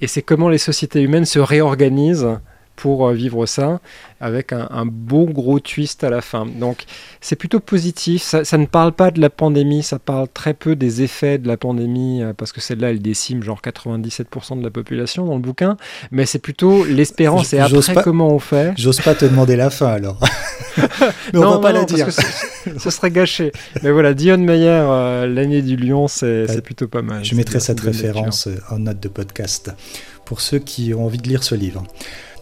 Et 0.00 0.08
c'est 0.08 0.22
comment 0.22 0.48
les 0.48 0.58
sociétés 0.58 1.00
humaines 1.00 1.24
se 1.24 1.38
réorganisent 1.38 2.38
pour 2.78 3.08
euh, 3.08 3.12
vivre 3.12 3.44
ça, 3.44 3.80
avec 4.20 4.52
un, 4.52 4.86
beau 4.86 5.26
gros 5.26 5.58
twist 5.58 6.04
à 6.04 6.10
la 6.10 6.20
fin. 6.20 6.46
Donc 6.46 6.84
c'est 7.20 7.34
plutôt 7.34 7.58
positif, 7.58 8.22
ça, 8.22 8.58
ne 8.58 8.66
parle 8.66 8.92
pas 8.92 9.10
de 9.10 9.20
la 9.20 9.30
pandémie, 9.30 9.82
ça 9.82 9.98
parle 9.98 10.28
très 10.32 10.54
peu 10.54 10.76
des 10.76 11.02
effets 11.02 11.38
de 11.38 11.48
la 11.48 11.56
pandémie, 11.56 12.22
euh, 12.22 12.32
parce 12.32 12.52
que 12.52 12.60
celle-là, 12.60 12.90
elle 12.90 13.02
décime 13.02 13.42
genre 13.42 13.60
97% 13.60 14.58
de 14.58 14.62
la 14.62 14.70
population 14.70 15.26
dans 15.26 15.34
le 15.34 15.40
bouquin, 15.40 15.76
mais 16.12 16.24
c'est 16.24 16.38
plutôt 16.38 16.84
l'espérance 16.84 17.52
et 17.52 17.58
après 17.58 18.02
comment 18.02 18.28
on 18.28 18.38
fait. 18.38 18.72
J'ose 18.76 19.00
pas 19.00 19.16
te 19.16 19.24
demander 19.24 19.56
la 19.56 19.70
fin 19.70 19.88
alors. 19.88 20.20
mais 21.32 21.40
on 21.40 21.50
va 21.50 21.58
pas 21.58 21.72
la 21.72 21.84
dire. 21.84 22.06
ce 22.12 22.90
serait 22.90 23.10
gâché. 23.10 23.50
Mais 23.82 23.90
voilà, 23.90 24.14
Dion 24.14 24.38
Meyer, 24.38 24.68
euh, 24.68 25.26
L'année 25.26 25.62
du 25.62 25.76
lion, 25.76 26.06
c'est 26.06 26.62
plutôt 26.62 26.86
pas 26.86 27.02
mal. 27.02 27.24
Je 27.24 27.34
mettrai 27.34 27.58
cette 27.58 27.80
référence 27.80 28.48
en 28.70 28.78
note 28.78 29.00
de 29.00 29.08
podcast 29.08 29.72
pour 30.24 30.40
ceux 30.40 30.58
qui 30.58 30.92
ont 30.94 31.06
envie 31.06 31.18
de 31.18 31.28
lire 31.28 31.42
ce 31.42 31.54
livre. 31.54 31.82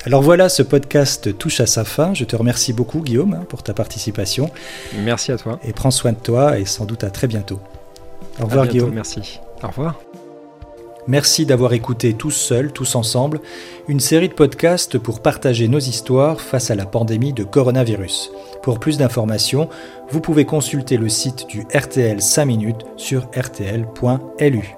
Alors 0.07 0.23
voilà, 0.23 0.49
ce 0.49 0.63
podcast 0.63 1.37
touche 1.37 1.59
à 1.59 1.67
sa 1.67 1.85
fin. 1.85 2.15
Je 2.15 2.25
te 2.25 2.37
remercie 2.37 2.73
beaucoup 2.73 3.01
Guillaume 3.01 3.35
hein, 3.35 3.45
pour 3.49 3.65
ta 3.65 3.75
participation. 3.75 4.51
Merci 5.03 5.33
à 5.33 5.37
toi. 5.37 5.59
Et 5.65 5.73
prends 5.73 5.91
soin 5.91 6.13
de 6.13 6.19
toi 6.19 6.61
et 6.61 6.65
sans 6.65 6.85
doute 6.85 7.03
à 7.03 7.11
très 7.11 7.27
bientôt. 7.27 7.59
Au 8.41 8.45
revoir 8.45 8.69
Guillaume. 8.69 8.95
Merci. 8.95 9.41
Au 9.65 9.67
revoir. 9.67 9.97
Merci 11.09 11.45
d'avoir 11.45 11.73
écouté 11.73 12.15
tous 12.15 12.31
seuls, 12.31 12.73
tous 12.73 12.95
ensemble, 12.95 13.41
une 13.89 13.99
série 13.99 14.29
de 14.29 14.35
podcasts 14.35 14.97
pour 14.97 15.23
partager 15.23 15.67
nos 15.67 15.81
histoires 15.81 16.41
face 16.41 16.71
à 16.71 16.77
la 16.77 16.87
pandémie 16.87 17.33
de 17.33 17.43
coronavirus. 17.43 18.31
Pour 18.63 18.79
plus 18.79 18.99
d'informations, 18.99 19.69
vous 20.11 20.21
pouvez 20.21 20.45
consulter 20.45 20.99
le 20.99 21.09
site 21.09 21.49
du 21.49 21.67
RTL 21.75 22.23
5 22.23 22.45
minutes 22.45 22.87
sur 22.97 23.29
rtl.lu. 23.37 24.77